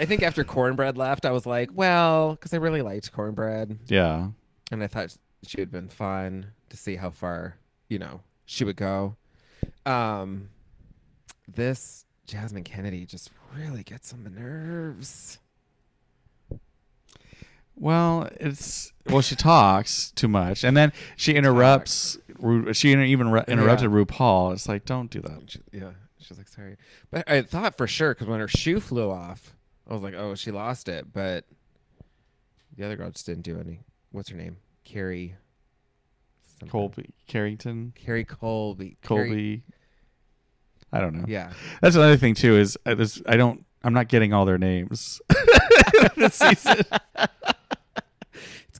[0.00, 4.28] I think after Kornbread left, I was like, "Well," because I really liked Kornbread, yeah.
[4.70, 5.14] and I thought
[5.46, 7.56] she would been fun to see how far,
[7.88, 9.16] you know, she would go.
[9.84, 10.48] Um,
[11.46, 15.39] this Jasmine Kennedie just really gets on the nerves.
[17.80, 22.18] Well, it's well, she talks too much, and then she interrupts.
[22.38, 24.52] Ru- She inter- even re- interrupted RuPaul.
[24.52, 25.40] It's like, don't do that.
[25.50, 26.76] She, yeah, she's like, "Sorry,"
[27.10, 29.56] but I thought for sure because when her shoe flew off,
[29.88, 31.46] I was like, "Oh, she lost it." But
[32.76, 33.80] the other girl just didn't do any.
[34.12, 34.58] What's her name?
[34.84, 35.36] Carrie.
[36.58, 36.68] something.
[36.68, 38.98] Colby Carrington, Carrie Colby.
[39.02, 39.62] Carrie- Colby.
[40.92, 41.24] I don't know.
[41.28, 41.52] Yeah.
[41.80, 42.56] That's another thing too.
[42.58, 43.64] Is uh, this, I don't.
[43.82, 45.22] I'm not getting all their names
[46.16, 46.82] this season.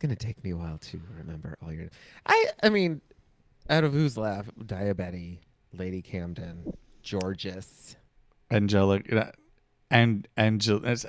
[0.00, 1.90] It's gonna take me a while to remember all your.
[2.24, 3.02] I I mean,
[3.68, 4.58] out of who's left?
[4.66, 5.40] Daya Betty,
[5.74, 6.72] Lady Camden,
[7.02, 7.96] Jorgeous.
[8.50, 9.32] Angelic uh,
[9.90, 10.78] and Angel.
[10.78, 11.04] Uh, it's,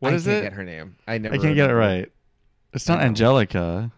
[0.00, 0.42] what I is can't it?
[0.42, 0.96] Get her name.
[1.06, 1.36] I never.
[1.36, 2.10] I can't get it right.
[2.72, 3.92] It's not Angelica.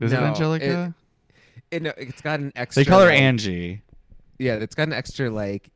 [0.00, 0.94] Is it No, Angelica?
[1.70, 2.82] It, no, it's got an extra.
[2.84, 3.82] they call her like- Angie.
[4.38, 5.68] Yeah, it's got an extra like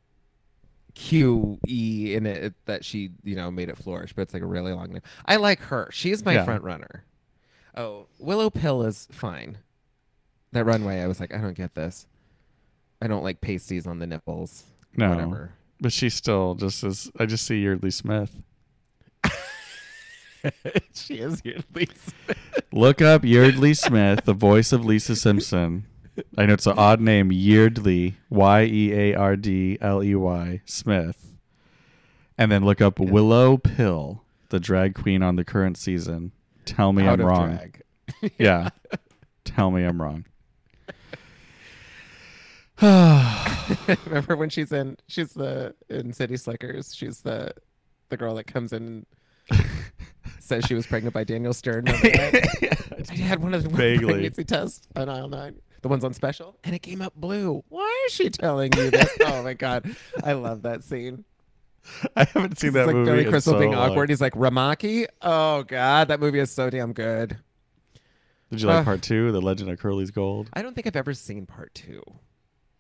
[0.94, 4.46] Q E in it that she you know made it flourish, but it's like a
[4.46, 5.02] really long name.
[5.26, 5.90] I like her.
[5.92, 6.44] She's my Yeah.
[6.46, 7.04] front runner.
[7.76, 9.58] Oh, Willow Pill is fine.
[10.52, 12.06] That runway, I was like, I don't get this.
[13.02, 14.64] I don't like pasties on the nipples.
[14.96, 15.52] No, Whatever.
[15.80, 17.10] but she's still just as.
[17.18, 18.34] I just see Yeardley Smith.
[20.94, 22.38] she is Yeardley Smith.
[22.72, 25.84] Look up Yeardley Smith, the voice of Lisa Simpson.
[26.38, 30.62] I know it's an odd name, Yeardley, Y E A R D L E Y
[30.64, 31.34] Smith,
[32.38, 36.32] and then look up Willow Pill, the drag queen on the current season.
[36.66, 37.56] Tell me Out I'm wrong.
[37.56, 37.82] drag.
[38.38, 38.68] Yeah,
[39.44, 40.24] tell me I'm wrong.
[44.06, 44.96] Remember when she's in?
[45.08, 46.94] She's the in City Slickers.
[46.94, 47.52] She's the
[48.10, 49.06] the girl that comes in.
[49.50, 49.64] and
[50.40, 51.88] Says she was pregnant by Daniel Stern.
[51.88, 54.12] I had one of the Vaguely.
[54.12, 57.64] pregnancy tests on aisle nine, the ones on special, and it came up blue.
[57.68, 59.10] Why is she telling you this?
[59.22, 61.24] oh my god, I love that scene.
[62.16, 63.24] I haven't seen It's that like movie.
[63.24, 63.90] In Crystal so being long.
[63.90, 64.08] awkward.
[64.10, 65.06] He's like Ramaki.
[65.22, 67.36] Oh god, that movie is so damn good.
[68.50, 70.48] Did you like Uh, part two, The Legend of Curly's Gold?
[70.52, 72.02] I don't think I've ever seen part two.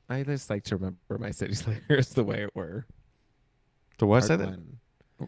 [0.08, 2.86] I just like to remember my City Slickers the way it were.
[3.98, 4.20] The what?
[4.20, 4.76] Part Say that, one.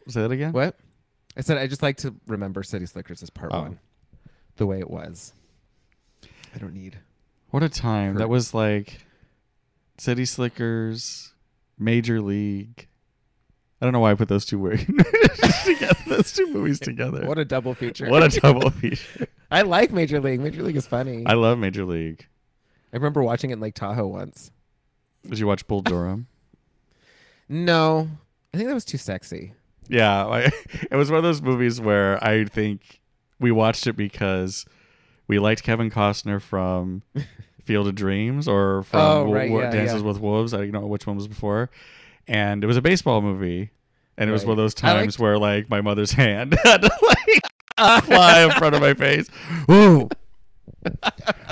[0.09, 0.53] say that again?
[0.53, 0.77] What?
[1.37, 3.63] I said I just like to remember City Slickers as part Oh.
[3.63, 3.79] one,
[4.57, 5.33] the way it was.
[6.55, 6.99] I don't need.
[7.51, 8.15] What a time.
[8.15, 9.01] Her- That was like
[9.99, 11.33] City Slickers,
[11.79, 12.88] Major League,
[13.81, 14.85] I don't know why I put those two words
[15.65, 15.97] together.
[16.09, 17.27] Those two movies together.
[17.27, 18.09] What a double feature.
[18.11, 19.29] What a double feature.
[19.51, 20.41] I like Major League.
[20.41, 21.25] Major League is funny.
[21.27, 22.27] I love Major League.
[22.93, 24.51] I remember watching it in Lake Tahoe once.
[25.29, 26.27] Did you watch Bull Durham?
[27.49, 28.09] No,
[28.53, 29.55] I think that was too sexy.
[29.89, 30.41] yeah, I,
[30.91, 33.01] it was one of those movies where I think
[33.41, 34.67] we watched it because
[35.29, 37.03] we liked Kevin Costner from
[37.65, 40.09] Field of Dreams or from Oh, right, Wo- yeah, Dances yeah.
[40.09, 40.53] with Wolves.
[40.53, 41.71] I don't know which one was before,
[42.29, 43.71] and it was a baseball movie.
[44.17, 44.49] And it was Right.
[44.49, 48.43] one of those I liked- times where like my mother's hand had to like fly
[48.45, 49.29] in front of my face.
[49.71, 50.09] Ooh.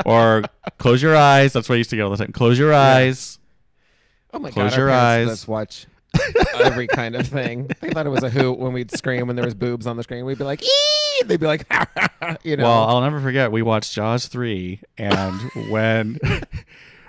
[0.05, 0.43] or
[0.79, 1.53] close your eyes.
[1.53, 2.33] That's what I used to get all the time.
[2.33, 3.39] Close your eyes.
[4.33, 4.79] Oh my Close god!
[4.79, 5.27] your eyes.
[5.27, 5.87] let us watch
[6.57, 7.69] every kind of thing.
[7.81, 10.03] They thought it was a hoot when we'd scream when there was boobs on the
[10.03, 10.25] screen.
[10.25, 11.67] We'd be like, "Ee!" They'd be like,
[12.43, 12.65] you know.
[12.65, 13.51] Well, I'll never forget.
[13.53, 16.19] We watched Jaws three, and when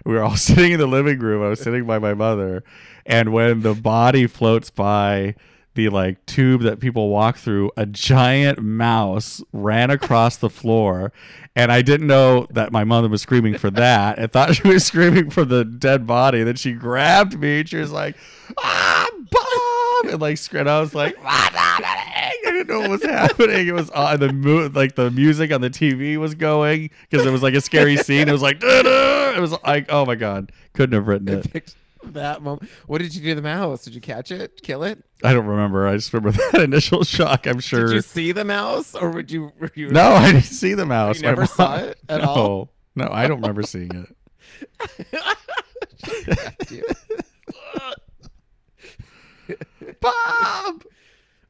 [0.07, 2.63] we were all sitting in the living room, I was sitting by my mother,
[3.05, 5.35] and when the body floats by
[5.75, 11.11] the like tube that people walk through, a giant mouse ran across the floor,
[11.55, 14.17] and I didn't know that my mother was screaming for that.
[14.17, 16.41] I thought she was screaming for the dead body.
[16.43, 18.15] Then she grabbed me, and she was like,
[18.57, 21.15] "Ah, Bob!" and like, and I was like?
[22.47, 23.67] I didn't know what was happening.
[23.67, 27.43] It was on the like the music on the TV was going because it was
[27.43, 28.29] like a scary scene.
[28.29, 28.61] It was like!
[29.37, 31.51] It was like, oh my god, couldn't have written it.
[31.51, 32.69] Picked that moment.
[32.87, 33.83] What did you do to the mouse?
[33.83, 34.61] Did you catch it?
[34.63, 35.03] Kill it?
[35.23, 35.87] I don't remember.
[35.87, 37.45] I just remember that initial shock.
[37.47, 37.87] I'm sure.
[37.87, 39.51] Did you see the mouse, or would you?
[39.59, 41.17] Were you no, I didn't see the mouse.
[41.17, 42.73] You never mom- saw it at no, all?
[42.95, 44.15] No, I don't remember seeing it.
[50.01, 50.83] Bob.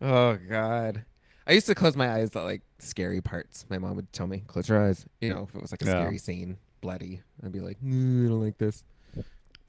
[0.02, 1.06] Oh God.
[1.46, 3.66] I used to close my eyes at like scary parts.
[3.70, 5.06] My mom would tell me, close your eyes.
[5.22, 6.02] You know, if it was like a Yeah.
[6.02, 8.84] scary scene, bloody, I'd be like, "Mm, I don't like this.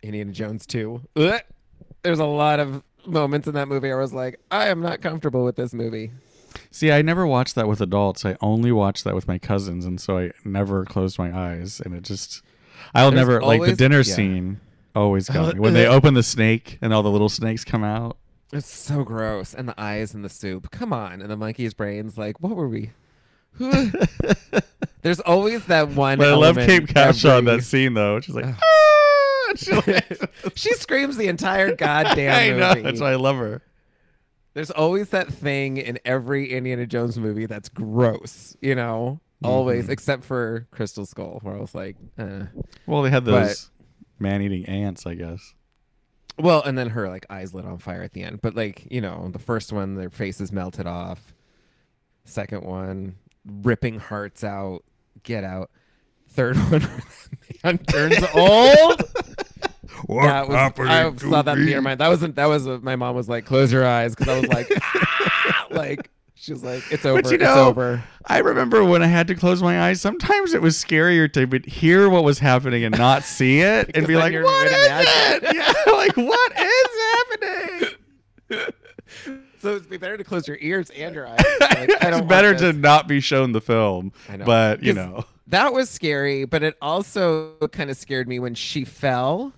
[0.03, 1.01] Indiana Jones 2.
[1.17, 1.41] Ugh.
[2.03, 5.45] There's a lot of moments in that movie I was like, I am not comfortable
[5.45, 6.13] with this movie.
[6.71, 8.25] See, I never watched that with adults.
[8.25, 11.81] I only watched that with my cousins, and so I never closed my eyes.
[11.81, 12.43] And it just,
[12.95, 14.15] I'll There's never like the dinner yeah.
[14.15, 14.61] scene.
[14.95, 18.17] Always got me when they open the snake and all the little snakes come out.
[18.53, 19.55] It's so gross.
[19.55, 20.71] And the eyes in the soup.
[20.71, 21.21] Come on.
[21.21, 22.93] And the monkey's brains, like, what were we?
[25.03, 26.19] There's always that one.
[26.19, 28.21] But I love Kate Capshaw in that scene though.
[28.21, 32.69] She's like, "Ah!" She like- she screams the entire goddamn I know.
[32.71, 32.83] movie.
[32.83, 33.63] That's why I love her.
[34.55, 39.21] There's always that thing in every Indiana Jones movie that's gross, you know?
[39.45, 39.91] Always, Mhm.
[39.91, 42.47] except for Crystal Skull, where I was like, uh.
[42.87, 43.71] Well, they had those
[44.19, 45.55] man-eating ants, I guess.
[46.39, 48.41] Well, and then her like eyes lit on fire at the end.
[48.43, 51.33] But like, you know, the first one, their faces melted off.
[52.25, 53.15] Second one,
[53.47, 54.83] ripping hearts out.
[55.23, 55.71] Get out.
[56.31, 56.89] Third one,
[57.65, 58.99] man turns old.
[60.09, 61.83] that was I saw that in theater.
[61.83, 62.01] Mind.
[62.01, 63.45] that wasn't that was what my mom was like.
[63.45, 67.29] Close your eyes because I was like, "Ah!" like she was like, it's over.
[67.29, 68.05] you it's over.
[68.27, 70.01] I remember when I had to close my eyes.
[70.01, 74.07] Sometimes it was scarier to but hear what was happening and not see it, and
[74.07, 75.43] be like, "What is reimagining.
[75.43, 77.91] it?" Yeah, like what is
[78.51, 78.75] happening?
[79.63, 81.39] So it'd be better to close your ears and your eyes.
[81.61, 84.45] Like, it's better to not be shown the film, I know.
[84.45, 88.85] but you know, that was scary, but it also kind of scared me when she
[88.85, 89.53] fell.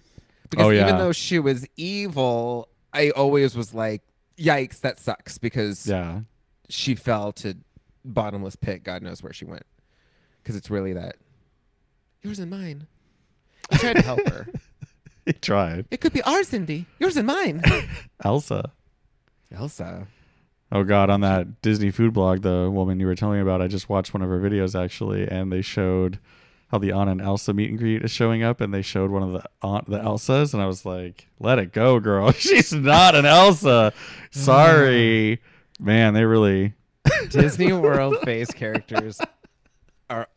[0.49, 0.83] Because Oh, yeah.
[0.85, 4.03] even though she was evil, I always was like,
[4.39, 6.21] yikes, that sucks because yeah.
[6.69, 7.57] she fell to
[8.05, 8.83] bottomless pit.
[8.83, 9.65] God knows where she went.
[10.43, 11.17] Because it's really that
[12.23, 12.87] yours and mine.
[13.71, 14.47] I tried to help her.
[15.27, 15.85] He tried.
[15.91, 17.63] It could be our Cindy, yours and mine.
[18.25, 18.73] Elsa.
[19.53, 20.07] Elsa.
[20.73, 21.11] Oh God!
[21.11, 24.15] On that Disney food blog, the woman you were telling me about, I just watched
[24.15, 26.19] one of her videos actually, and they showed
[26.69, 29.25] how the Anna and Elsa meet and greet is showing up, and they showed one
[29.25, 32.31] of the Aunt the Elsas, and I was like, "Let it go, girl.
[32.39, 33.93] She's not an Elsa.
[34.31, 35.41] Sorry,
[35.81, 35.85] mm.
[35.85, 36.15] man.
[36.15, 36.75] They really."
[37.31, 39.21] Disney World face characters
[40.09, 40.29] are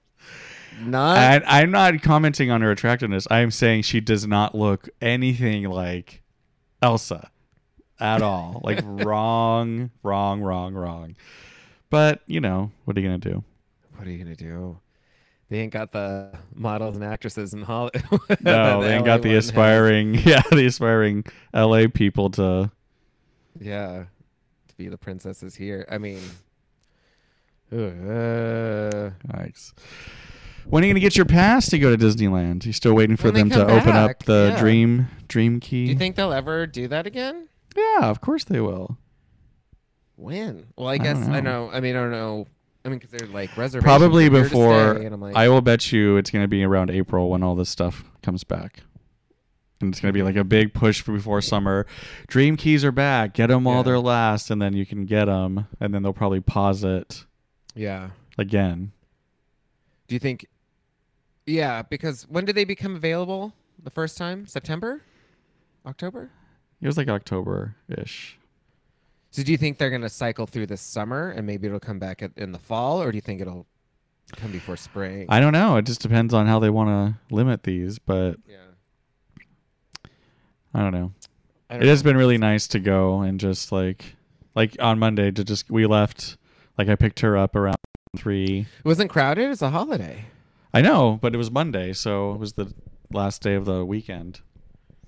[0.82, 1.18] not.
[1.18, 3.28] And I'm not commenting on her attractiveness.
[3.30, 6.24] I am saying she does not look anything like
[6.82, 7.30] Elsa
[8.04, 8.62] at all.
[8.64, 11.16] Like wrong, wrong, wrong, wrong.
[11.90, 13.44] But you know, what are you gonna do?
[13.96, 14.80] What are you gonna do?
[15.50, 18.22] They ain't got the models and actresses in Hollywood.
[18.42, 22.72] No, they ain't got the aspiring, yeah, the aspiring LA people to.
[23.60, 24.06] Yeah,
[24.68, 25.86] to be the princesses here.
[25.90, 26.22] I mean,
[27.72, 29.74] uh, Yikes.
[30.66, 32.66] When are you gonna get your pass to go to Disneyland?
[32.66, 34.60] You still waiting for them to come open up the yeah.
[34.60, 35.86] dream dream key?
[35.86, 37.50] do you think they'll ever do that again?
[37.76, 38.98] Yeah, of course they will.
[40.16, 40.68] When?
[40.78, 41.70] Well, I I guess I know.
[41.72, 42.48] I mean, I don't know.
[42.86, 43.84] I mean, because they're like reservations.
[43.84, 44.96] Probably are here to before.
[44.96, 47.56] stay, and I'm like, I will bet you it's gonna be around April when all
[47.56, 48.82] this stuff comes back.
[49.82, 51.86] and it's gonna be like a big push for before summer.
[52.28, 53.34] Dream keys are back.
[53.34, 53.84] Get them while Yeah.
[53.84, 57.26] they're last, and then you can get them, and then they'll probably pause it
[57.76, 58.12] Yeah.
[58.38, 58.94] again.
[60.08, 60.46] Do you think?
[61.46, 64.46] Yeah, because when did they become available the first time?
[64.48, 65.02] September,
[65.86, 66.30] October.
[66.84, 68.38] It was like October ish.
[69.32, 72.22] So do you think they're gonna cycle through this summer and maybe it'll come back
[72.36, 73.66] in the fall, or do you think it'll
[74.36, 75.26] come before spring?
[75.30, 75.78] I don't know.
[75.78, 78.58] It just depends on how they want to limit these, but yeah.
[80.74, 81.12] I don't know.
[81.70, 82.10] I It don't has know.
[82.10, 84.16] been really nice to go and just like,
[84.54, 86.38] like on Monday to just we left.
[86.78, 87.78] Like I picked her up around
[88.18, 88.68] three.
[88.80, 89.50] It wasn't crowded.
[89.50, 90.26] It's a holiday.
[90.74, 92.74] I know, but it was Monday, so it was the
[93.12, 94.42] last day of the weekend.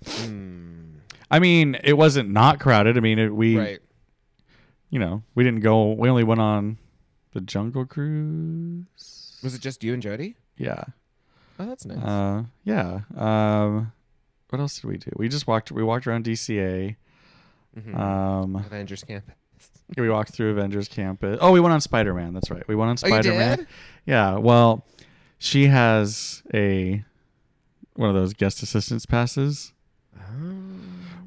[0.07, 0.84] Hmm.
[1.31, 2.97] I mean, it wasn't not crowded.
[2.97, 3.79] I mean, it, we, right.
[4.89, 5.91] you know, we didn't go.
[5.93, 6.77] We only went on
[7.33, 9.39] the Jungle Cruise.
[9.43, 10.35] Was it just you and Jody?
[10.57, 10.83] Yeah.
[11.59, 11.97] Oh, that's nice.
[12.03, 13.01] Uh, yeah.
[13.15, 13.91] Um,
[14.49, 15.11] what else did we do?
[15.15, 15.71] We just walked.
[15.71, 16.95] We walked around DCA.
[17.77, 17.97] Mhm.
[17.99, 19.25] Um, Avengers Camp.
[19.97, 21.37] we walked through Avengers Campus.
[21.41, 22.33] Oh, we went on Spider Man.
[22.33, 22.65] That's right.
[22.67, 23.57] We went on Oh, Spider Man.
[23.59, 23.67] did?
[24.05, 24.37] Yeah.
[24.37, 24.85] Well,
[25.37, 27.03] she has a
[27.95, 29.73] one of those guest assistance passes.
[30.17, 30.21] Oh.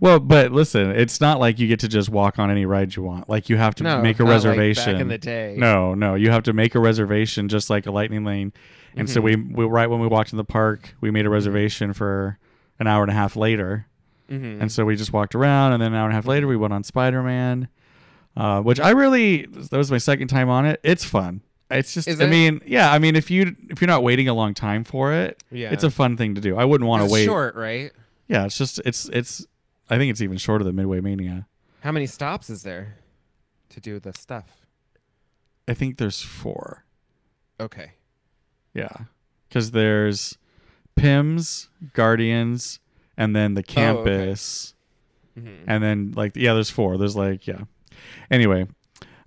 [0.00, 3.02] Well, but listen, it's not like you get to just walk on any ride you
[3.02, 3.28] want.
[3.28, 4.92] Like you have to No, make a not like reservation.
[4.94, 5.54] back in the day.
[5.58, 8.52] No, no, you have to make a reservation just like a lightning lane.
[8.96, 9.54] And so we, Mm-hmm.
[9.56, 12.38] we right when we walked in the park, we made a reservation for
[12.78, 13.86] an hour and a half later.
[14.30, 14.60] Mhm.
[14.60, 16.56] And so we just walked around, and then an hour and a half later, we
[16.56, 17.68] went on Spider Man,
[18.36, 20.80] uh, which I really that was my second time on it.
[20.84, 21.40] It's fun.
[21.70, 22.30] It's just, Is I it?
[22.30, 25.42] mean, yeah, I mean, if you if you're not waiting a long time for it,
[25.50, 25.70] Yeah.
[25.70, 26.56] it's a fun thing to do.
[26.56, 27.24] I wouldn't want to It's wait.
[27.24, 27.90] short, right?
[28.28, 29.46] Yeah, it's just it's it's.
[29.90, 31.46] I think it's even shorter than Midway Mania.
[31.80, 32.96] How many stops is there
[33.70, 34.66] to do the stuff?
[35.66, 36.84] I think there's four.
[37.60, 37.92] Okay.
[38.74, 38.88] Yeah,
[39.48, 40.38] because there's
[40.96, 42.80] Pym's, Guardians,
[43.16, 43.74] and then the Oh, okay.
[43.74, 44.74] campus.
[45.38, 45.64] Mhm.
[45.68, 47.60] and then like yeah there's four there's like yeah
[48.28, 48.66] anyway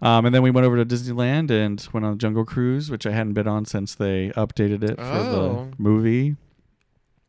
[0.01, 3.11] um, and then we went over to disneyland and went on jungle cruise which i
[3.11, 5.69] hadn't been on since they updated it for Oh.
[5.71, 6.35] the movie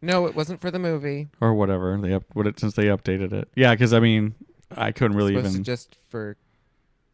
[0.05, 1.29] No, it wasn't for the movie.
[1.41, 4.35] or whatever they up what it since they updated it yeah because i mean
[4.77, 6.37] i couldn't really Supposed even to just for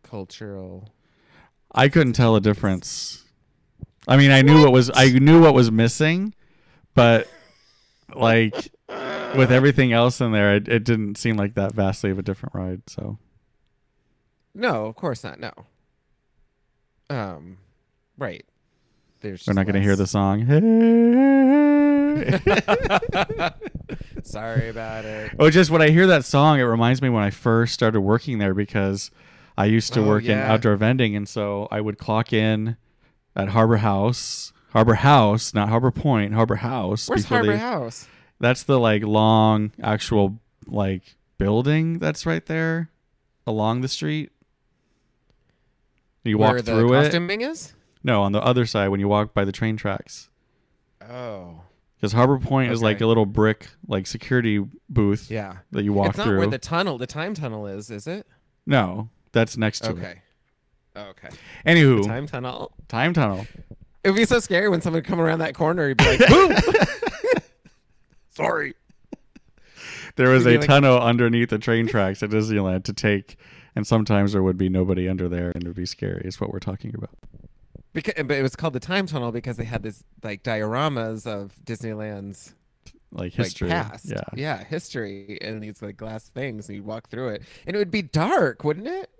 [0.02, 0.88] cultural.
[1.72, 3.24] i couldn't tell a difference
[4.06, 6.34] i mean i knew what was i knew what was missing
[6.94, 7.28] but
[8.14, 8.70] like
[9.36, 12.54] with everything else in there it, it didn't seem like that vastly of a different
[12.54, 13.18] ride so
[14.54, 15.38] No, of course not.
[15.38, 15.52] No.
[17.10, 17.58] Um,
[18.16, 18.44] right.
[19.20, 19.46] There's.
[19.46, 19.98] we're just not going to hear less.
[19.98, 21.84] the song hey
[24.22, 25.32] Sorry about it.
[25.38, 28.38] Oh, just when I hear that song, it reminds me when I first started working
[28.38, 29.10] there because
[29.56, 32.76] I used to Oh, work in outdoor vending, and so I would clock in
[33.34, 37.08] at Harbor House, Harbor House, not Harbor Point, Harbor House.
[37.08, 38.06] Where's Harbor they- House?
[38.40, 42.90] That's the like long actual like building that's right there
[43.46, 44.30] along the street.
[46.24, 47.02] You Where walk the through it.
[47.04, 47.72] costuming is?
[48.04, 50.28] No, on the other side when you walk by the train tracks.
[51.02, 51.62] Oh,
[52.00, 55.56] Because Harbor Point is like a little brick like security booth yeah.
[55.72, 56.10] that you walk through.
[56.10, 56.38] it's not through.
[56.38, 58.26] where the tunnel, the time tunnel is, is it?
[58.66, 59.98] no, that's next to it.
[59.98, 60.22] Okay.
[60.96, 61.28] Okay.
[61.66, 62.72] Anywho, Time tunnel.
[62.88, 63.46] time tunnel.
[64.04, 65.88] It would be so scary when someone would come around that corner.
[65.88, 66.52] You'd be like, boom.
[68.30, 68.74] Sorry.
[70.16, 73.36] There was You'd be a like- tunnel underneath the train tracks at Disneyland to take,
[73.76, 76.22] and sometimes there would be nobody under there, and it would be scary.
[76.24, 77.10] Is what we're talking about.
[78.04, 81.52] Because, but it was called the time tunnel because they had this like dioramas of
[81.64, 82.54] Disneyland's
[83.12, 83.68] Like history.
[83.68, 84.06] like past.
[84.10, 84.20] Yeah.
[84.34, 87.42] Yeah, history and these like glass things and you'd walk through it.
[87.66, 89.10] And it would be dark, wouldn't it?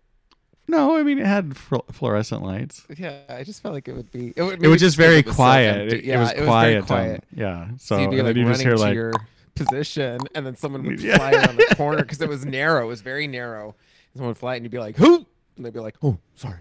[0.71, 2.87] No, I mean it had fl- fluorescent lights.
[2.95, 4.35] Yeah, I just felt like it would be.
[4.37, 5.93] It, would, It was just very so quiet.
[5.95, 7.25] it, yeah, it was quiet.
[7.35, 7.69] yeah.
[7.79, 9.13] So, you'd be like you just hear to like your
[9.55, 11.17] position, and then someone would Yeah.
[11.17, 12.85] fly around the corner because it was narrow.
[12.85, 13.75] It was very narrow.
[14.15, 15.27] Someone would fly, and you'd be like, "Who?"
[15.57, 16.59] And they'd be like, "Oh, sorry."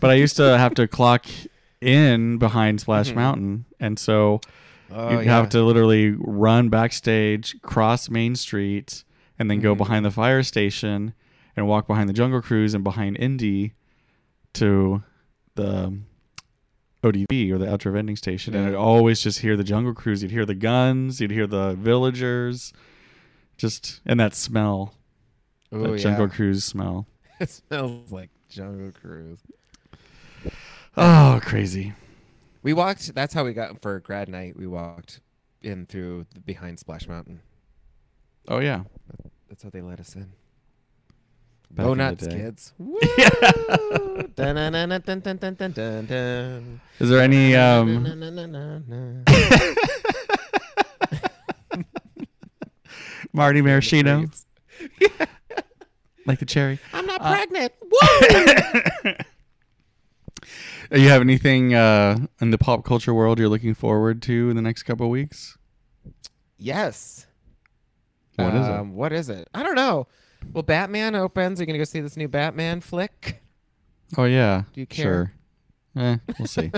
[0.00, 1.26] But I used to have to clock
[1.80, 3.14] in behind Splash Mhm.
[3.16, 4.40] Mountain, and so
[4.90, 9.04] Oh, you'd have to literally run backstage, cross Main Street,
[9.38, 9.78] and then go Mhm.
[9.78, 11.12] behind the fire station
[11.56, 13.74] and walk behind the Jungle Cruise and behind Indy
[14.54, 15.02] to
[15.56, 15.98] the
[17.04, 18.54] ODV or the outdoor vending station.
[18.54, 20.22] And I'd always just hear the Jungle Cruise.
[20.22, 22.72] You'd hear the guns, you'd hear the villagers,
[23.56, 24.94] just and that smell,
[25.70, 26.28] Oh, that Jungle.
[26.28, 27.06] Cruise smell.
[27.40, 29.38] It smells like Jungle Cruise.
[31.00, 31.92] Oh, crazy.
[32.62, 33.14] We walked.
[33.14, 34.56] That's how we got for grad night.
[34.56, 35.20] We walked
[35.62, 37.40] in through the, behind Splash Mountain.
[38.48, 38.82] Oh yeah,
[39.48, 40.32] that's how they let us in.
[41.70, 42.72] Back Go in nuts, kids!
[46.98, 47.54] Is there any?
[47.54, 48.04] Um...
[53.32, 54.24] Marty Maraschino,
[56.26, 56.80] like the cherry.
[56.92, 57.72] I'm not uh, pregnant.
[57.88, 59.12] Whoa!
[60.90, 64.56] Do you have anything uh, in the pop culture world you're looking forward to in
[64.56, 65.56] the next couple of weeks?
[66.56, 67.26] yes.
[68.36, 68.72] What is it?
[68.72, 69.48] um, What is it?
[69.52, 70.06] I don't know.
[70.52, 71.58] Well, Batman opens.
[71.58, 73.42] Are you gonna go see this new Batman flick?
[74.16, 75.34] Oh yeah, Do you care?
[75.96, 76.04] Sure.
[76.04, 76.70] Eh, we'll see.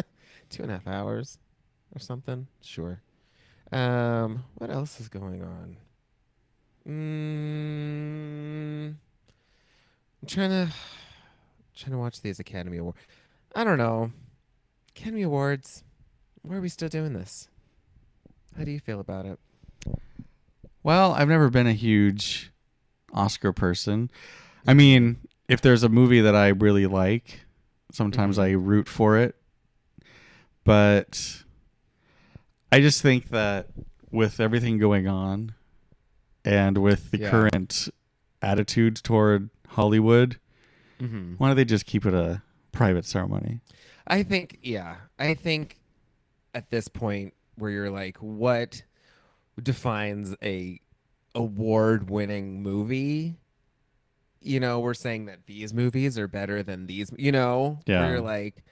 [0.48, 1.38] Two and a half hours
[1.94, 2.46] or something.
[2.62, 3.02] Sure.
[3.72, 5.76] Um, what else is going on?
[6.88, 8.94] Mm,
[10.22, 10.68] I'm trying to
[11.76, 12.96] trying to watch these Academy Awards.
[13.54, 14.12] I don't know.
[14.96, 15.82] Academy Awards.
[16.42, 17.48] Why are we still doing this?
[18.56, 19.38] How do you feel about it?
[20.82, 22.50] well, I've never been a huge
[23.12, 24.10] Oscar person.
[24.66, 25.18] I mean,
[25.48, 27.40] if there's a movie that I really like,
[27.92, 28.42] sometimes Mhm.
[28.42, 29.34] I root for it.
[30.64, 31.42] But
[32.72, 33.68] I just think that
[34.10, 35.54] with everything going on
[36.44, 37.30] and with the Yeah.
[37.30, 37.88] current
[38.40, 40.38] attitude toward Hollywood,
[41.00, 41.34] Mm-hmm.
[41.34, 42.42] why don't they just keep it a
[42.78, 43.60] private ceremony?
[44.06, 45.76] I think, yeah, I think
[46.54, 48.82] at this point where you're like, what
[49.62, 50.80] defines a
[51.34, 53.36] award-winning movie?
[54.40, 57.10] You know, we're saying that these movies are better than these.
[57.18, 58.00] You know, Yeah.
[58.00, 58.62] Where you're like,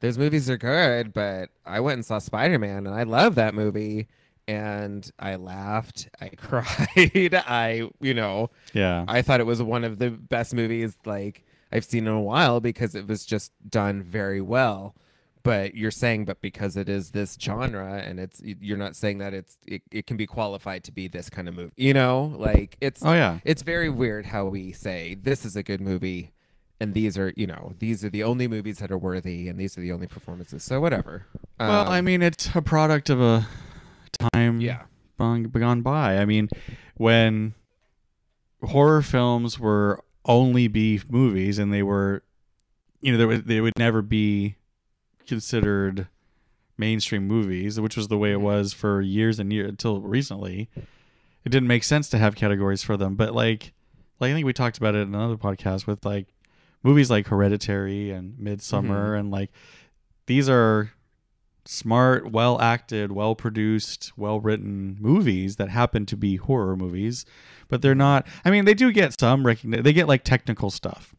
[0.00, 4.08] those movies are good, but I went and saw Spider-Man, and I love that movie,
[4.46, 9.04] and I laughed, I cried, I, you know, Yeah.
[9.08, 12.60] I thought it was one of the best movies like I've seen in a while
[12.60, 14.94] because it was just done very well.
[15.42, 19.32] But you're saying, but because it is this genre, and it's you're not saying that
[19.32, 21.72] it's it, it can be qualified to be this kind of movie.
[21.76, 23.38] You know, like it's Oh yeah.
[23.44, 26.32] it's very weird how we say this is a good movie,
[26.80, 29.78] and these are you know these are the only movies that are worthy, and these
[29.78, 30.64] are the only performances.
[30.64, 31.26] So whatever.
[31.60, 33.46] Well, I Um, mean, it's a product of a
[34.32, 34.82] time yeah,
[35.16, 36.18] gone by.
[36.18, 36.48] I mean,
[36.96, 37.54] when
[38.64, 42.22] horror films were only be movies and they were,
[43.00, 44.56] you know, they would, they would never be
[45.26, 46.08] considered
[46.78, 48.44] mainstream movies, which was the way it mm-hmm.
[48.44, 50.68] was for years and years until recently.
[51.44, 53.72] It didn't make sense to have categories for them, but like,
[54.18, 56.26] like I think we talked about it in another podcast with like
[56.82, 59.20] movies like Hereditary and Midsommar, mm-hmm.
[59.20, 59.50] and like
[60.26, 60.90] these are
[61.64, 67.24] smart, well acted, well produced, well written movies that happen to be horror movies,
[67.68, 68.26] but they're not.
[68.44, 69.82] I mean, they do get some recognition.
[69.84, 71.14] They get like technical stuff.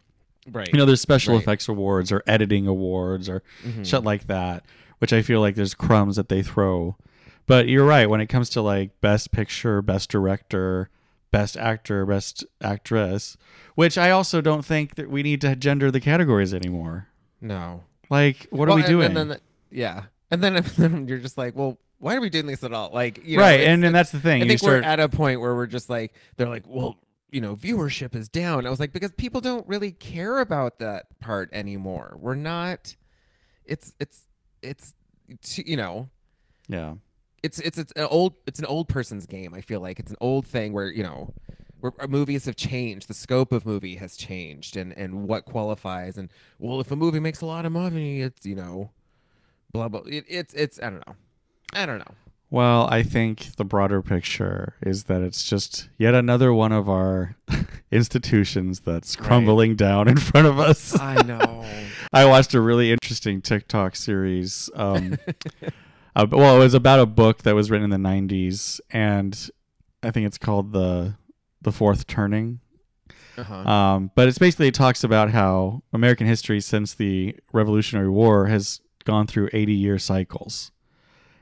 [0.52, 0.70] right.
[0.72, 1.42] You know, there's special Right.
[1.44, 3.86] effects awards or editing awards or Mhm.
[3.86, 4.64] shit like that,
[5.00, 6.96] which I feel like there's crumbs that they throw.
[7.48, 10.90] But you're right when it comes to like best picture, best director,
[11.32, 13.36] best actor, best actress,
[13.76, 17.08] which I also don't think that we need to gender the categories anymore.
[17.42, 17.84] no.
[18.10, 19.18] Like, what Well, are we and- doing?
[19.18, 19.40] And then,
[19.70, 22.92] yeah, and then, then you're just like, well, why are we doing this at all?
[22.94, 24.42] Like, you know, right, and, and that's the thing.
[24.42, 26.98] I you think start, we're at a point where we're just like, they're like, well,
[27.32, 28.66] you know, viewership is down.
[28.66, 32.18] I was like, because people don't really care about that part anymore.
[32.20, 32.96] We're not.
[33.66, 34.22] It's it's
[34.62, 34.94] it's,
[35.28, 36.10] it's you know.
[36.68, 36.96] yeah.
[37.44, 39.54] It's it's it's an old it's an old person's game.
[39.54, 41.34] I feel like it's an old thing where you know,
[41.80, 43.08] where uh, movies have changed.
[43.08, 46.18] The scope of movie has changed, and and what qualifies.
[46.18, 48.90] And well, if a movie makes a lot of money, it's you know,
[49.72, 50.02] blah blah.
[50.08, 51.16] It, it's it's I don't know,
[51.74, 52.14] I don't know.
[52.50, 57.36] Well, I think the broader picture is that it's just yet another one of our
[57.92, 59.28] institutions that's Right.
[59.28, 60.98] crumbling down in front of us.
[60.98, 61.66] I know.
[62.14, 64.70] I watched a really interesting TikTok series.
[64.76, 65.18] Um,
[66.16, 69.50] uh, well, it was about a book that was written in the '90s, and
[70.02, 71.16] I think it's called the
[71.62, 72.62] the Fourth Turning.
[73.38, 73.54] uh-huh.
[73.70, 78.80] Um, but it's basically it talks about how American history since the Revolutionary War has
[79.04, 80.72] gone through 80 year cycles,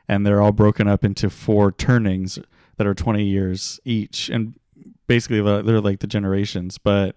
[0.08, 2.38] and they're all broken up into four turnings
[2.78, 4.60] that are 20 years each, and
[5.08, 6.78] basically they're like the generations.
[6.78, 7.16] But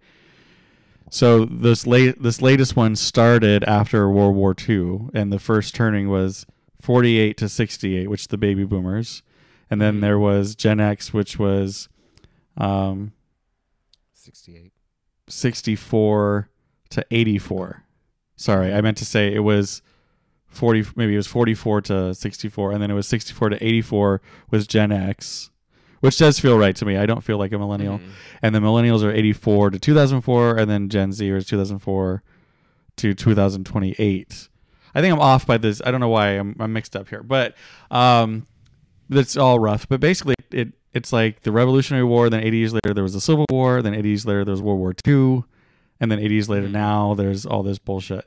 [1.11, 6.09] so this late this latest one started after World War II, and the first turning
[6.09, 6.47] was
[6.81, 9.23] 48 to 68, which the baby boomers,
[9.71, 10.01] and then Mhm.
[10.03, 11.89] there was Gen X, which was
[12.57, 13.13] um,
[14.15, 14.73] 68.
[15.29, 16.49] 64
[16.91, 17.85] to 84.
[18.37, 19.83] Sorry, I meant to say it was
[20.59, 24.67] 40 maybe it was 44 to 64 and then it was 64 to 84 was
[24.67, 25.51] Gen X,
[26.01, 26.97] which does feel right to me.
[26.97, 27.99] I don't feel like a millennial.
[27.99, 28.09] Mhm.
[28.43, 32.23] And the millennials are 84 to 2004 and then Gen Z is 2004
[32.97, 34.49] to 2028.
[34.95, 35.81] I think I'm off by this.
[35.85, 37.55] I don't know why I'm, I'm mixed up here, but
[37.91, 38.47] um,
[39.09, 39.89] that's all rough.
[39.89, 42.31] But basically, it it's like the Revolutionary War.
[42.31, 43.83] Then 80 years later, there was the Civil War.
[43.83, 45.45] Then 80 years later, there was World War II,
[46.01, 46.73] and then 80 years later, Mhm.
[46.73, 48.25] now there's all this bullshit.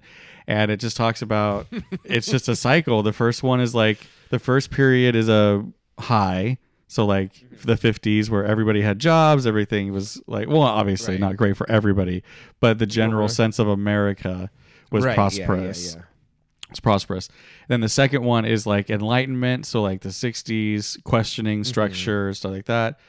[0.47, 1.67] And it just talks about
[2.03, 3.03] it's just a cycle.
[3.03, 5.65] The first one is like the first period is a
[5.99, 6.57] high.
[6.87, 7.31] So like
[7.63, 11.21] the 50s where everybody had jobs, everything was like well, obviously Right.
[11.21, 12.23] not great for everybody,
[12.59, 13.33] but the general Uh-huh.
[13.33, 14.49] sense of America
[14.91, 15.95] was Right, yeah, yeah, prosperous.
[15.95, 16.01] yeah.
[16.69, 17.29] It's prosperous.
[17.67, 21.69] Then the second one is like enlightenment, so like the 60s, questioning Mm-hmm.
[21.69, 22.99] structure, stuff like that.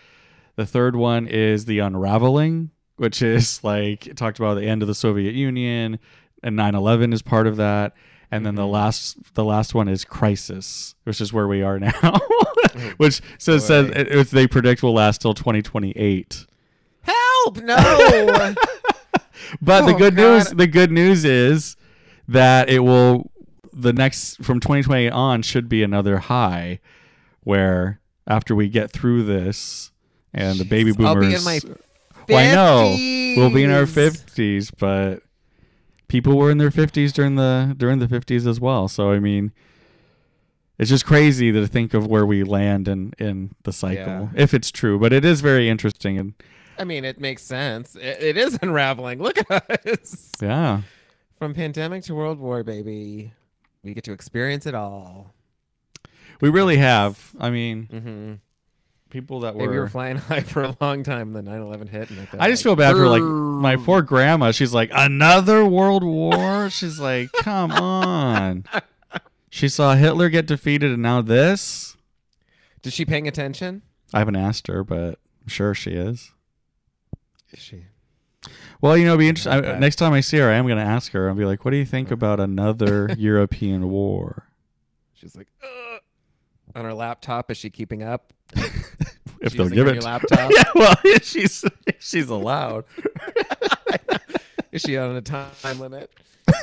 [0.56, 4.88] The third one is the unraveling, which is like it talked about the end of
[4.88, 5.98] the Soviet Union
[6.42, 7.92] and 9/11 is part of that.
[8.30, 8.72] And then the Mm-hmm.
[8.72, 12.18] last the last one is crisis, which is where we are now.
[12.96, 16.46] which says, says it, they predict will last till 2028.
[17.02, 17.56] Help!
[17.58, 18.54] No.
[19.60, 20.22] But the Oh, good God.
[20.22, 21.76] news, the good news is
[22.28, 23.30] that it will
[23.72, 26.78] the next from 2028 on should be another high,
[27.42, 29.90] where after we get through this
[30.32, 31.60] and the baby I'll boomers, be in my
[32.28, 32.94] well, I know
[33.36, 34.24] we'll be in our 50s.
[34.24, 35.22] 50s, but
[36.12, 38.86] people were in their 50s during the during the 50s as well.
[38.88, 39.50] So I mean.
[40.78, 44.42] It's just crazy to think of where we land in, in the cycle, Yeah.
[44.42, 44.98] if it's true.
[44.98, 46.34] But it is very interesting, and
[46.76, 47.94] I mean, it makes sense.
[47.94, 49.22] It, it is unraveling.
[49.22, 50.32] Look at us.
[50.42, 50.80] yeah,
[51.38, 53.32] From pandemic to world war, baby.
[53.84, 55.34] We get to experience it all.
[56.40, 57.30] we really have.
[57.38, 58.32] I mean, Mm-hmm.
[59.12, 61.32] People that Maybe we were were flying high for a long time.
[61.32, 64.02] The 9/11 hit, and I, felt I just like, feel bad for like my poor
[64.02, 64.50] grandma.
[64.50, 66.68] She's like another world war.
[66.70, 68.64] She's like, come on.
[69.50, 71.96] She saw Hitler get defeated, and now this.
[72.82, 73.82] Is she paying attention?
[74.12, 76.32] I haven't asked her, but I'm sure she is.
[77.52, 77.84] Is she?
[78.80, 79.52] Well, you know, it'd be interesting.
[79.52, 81.44] Not I, next time I see her, I am going to ask her and be
[81.44, 84.48] like, "What do you think about another European war?"
[85.12, 86.00] She's like, Ugh.
[86.74, 87.48] on her laptop.
[87.50, 88.32] Is she keeping up?
[89.42, 90.02] If they'll give it.
[90.02, 90.50] laptop.
[90.56, 92.84] yeah, well, she's if she's allowed.
[94.72, 96.10] Is she on a time limit?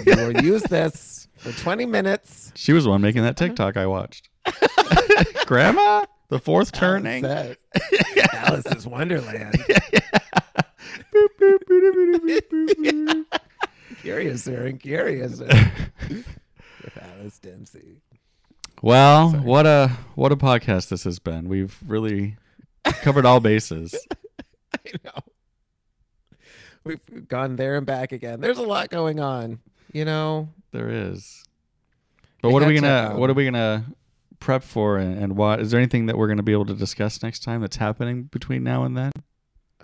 [0.06, 2.52] You will use this for 20 minutes.
[2.56, 3.50] She was the one making that uh-huh.
[3.50, 4.30] TikTok I watched.
[5.46, 7.24] Grandma, the fourth turning.
[7.24, 7.58] Alice
[8.34, 9.56] Alice's Wonderland.
[11.14, 13.26] Boop, boop, boop.
[14.02, 15.50] Curiouser and curiouser.
[16.10, 18.02] With Alice Dempsey.
[18.82, 19.44] Well, Sorry.
[19.44, 21.50] what a what a podcast this has been.
[21.50, 22.38] We've really
[22.84, 23.96] covered all bases.
[24.74, 25.22] I know.
[26.84, 28.40] We've gone there and back again.
[28.40, 29.60] There's a lot going on.
[29.92, 31.44] You know, There is.
[32.42, 33.86] But what are we gonna what are um, we gonna
[34.40, 37.22] prep for and, and what is there anything that we're gonna be able to discuss
[37.22, 39.12] next time that's happening between now and then?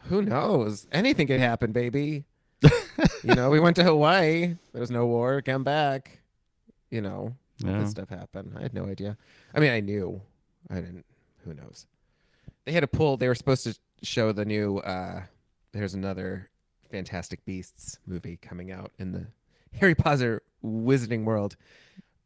[0.10, 0.88] who knows?
[0.92, 2.26] Anything could happen, baby.
[2.62, 4.56] you know, we went to Hawaii.
[4.72, 5.42] There was no war.
[5.42, 6.20] Come back.
[6.90, 7.80] You know, Yeah.
[7.80, 8.54] that stuff happened.
[8.58, 9.18] I had no idea.
[9.54, 10.22] I mean, I knew.
[10.70, 11.06] I didn't.
[11.46, 11.88] Who knows?
[12.66, 13.18] They had a pull.
[13.18, 14.80] They were supposed to show the new.
[14.80, 15.24] uh
[15.72, 16.50] There's another
[16.92, 19.28] Fantastic Beasts movie coming out in the
[19.80, 21.56] Harry Potter Wizarding World,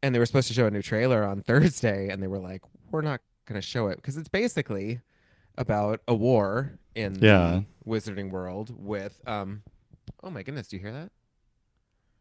[0.02, 2.62] and they were supposed to show a new trailer on Thursday, and they were like,
[2.90, 5.00] "We're not going to show it because it's basically
[5.58, 7.60] about a war in Yeah.
[7.84, 9.62] the Wizarding World with um."
[10.22, 10.68] Oh my goodness!
[10.68, 11.10] Do you hear that?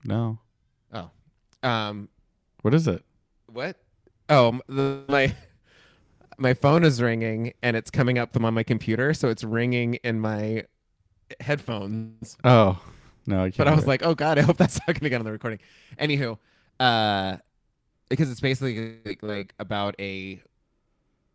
[0.05, 0.39] No.
[0.93, 1.10] Oh,
[1.64, 2.07] um,
[2.62, 3.03] What is it?
[3.51, 3.78] what?
[4.30, 5.36] Oh, the, my
[6.38, 9.95] my phone is ringing and it's coming up from on my computer, so it's ringing
[9.95, 10.66] in my
[11.39, 12.38] headphones.
[12.43, 12.82] Oh.
[13.26, 13.57] No, I can't.
[13.57, 15.32] But I was like, oh god, I hope that's not going to get on the
[15.32, 15.60] recording.
[15.99, 16.39] Anywho,
[16.80, 17.38] uh,
[18.10, 20.41] because it's basically like, like about a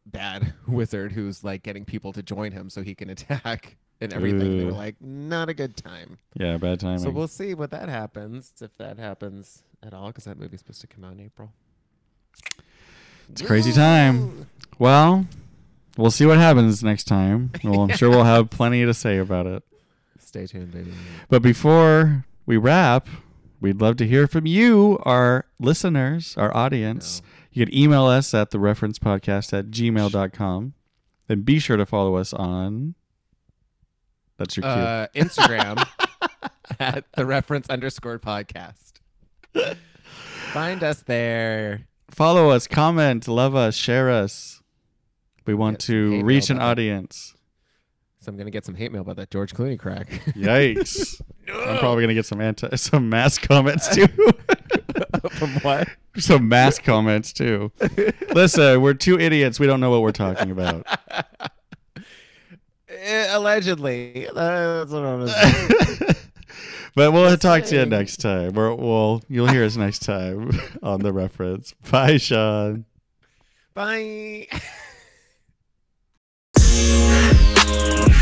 [0.05, 4.59] bad wizard who's like getting people to join him so he can attack and everything.
[4.59, 4.75] They were Ooh.
[4.75, 6.19] like, not a good time.
[6.35, 6.99] Yeah, bad timing.
[6.99, 10.81] So we'll see what that happens if that happens at all, because that movie's supposed
[10.83, 11.53] to come out in April.
[13.31, 14.47] It's a crazy time.
[14.79, 15.27] Well,
[15.97, 17.51] we'll see what happens next time.
[17.65, 19.63] Well, I'm sure we'll have plenty to say about it.
[20.19, 20.93] Stay tuned, baby.
[21.29, 23.09] But before we wrap,
[23.61, 27.23] we'd love to hear from you, our listeners, our audience.
[27.53, 30.75] You can email us at the reference podcast at gmail.com.
[31.27, 32.97] And be sure to follow us on.
[34.39, 34.71] That's your cue.
[34.71, 35.87] Uh, Instagram
[36.81, 38.95] at the reference underscore podcast.
[40.53, 41.87] Find us there.
[42.11, 44.63] follow us, comment, love us, share us.
[45.47, 47.35] We want to reach an audience.
[48.21, 50.09] So I'm gonna get some hate mail about that George Clooney crack.
[50.29, 51.21] Yikes.
[51.49, 54.07] I'm probably gonna get some anti some mass comments too.
[55.33, 55.89] From what?
[56.17, 57.71] some mass comments too.
[58.33, 59.61] Listen, we're two idiots.
[59.61, 60.87] We don't know what we're talking about.
[63.07, 64.27] Eh, allegedly.
[64.35, 66.15] That's what I'm gonna
[66.95, 68.55] but we'll Just talk to you next time.
[68.55, 70.51] We're, we'll you'll hear us next time
[70.83, 71.75] on the reference.
[71.91, 72.87] Bye, Sean.
[73.75, 74.49] Bye.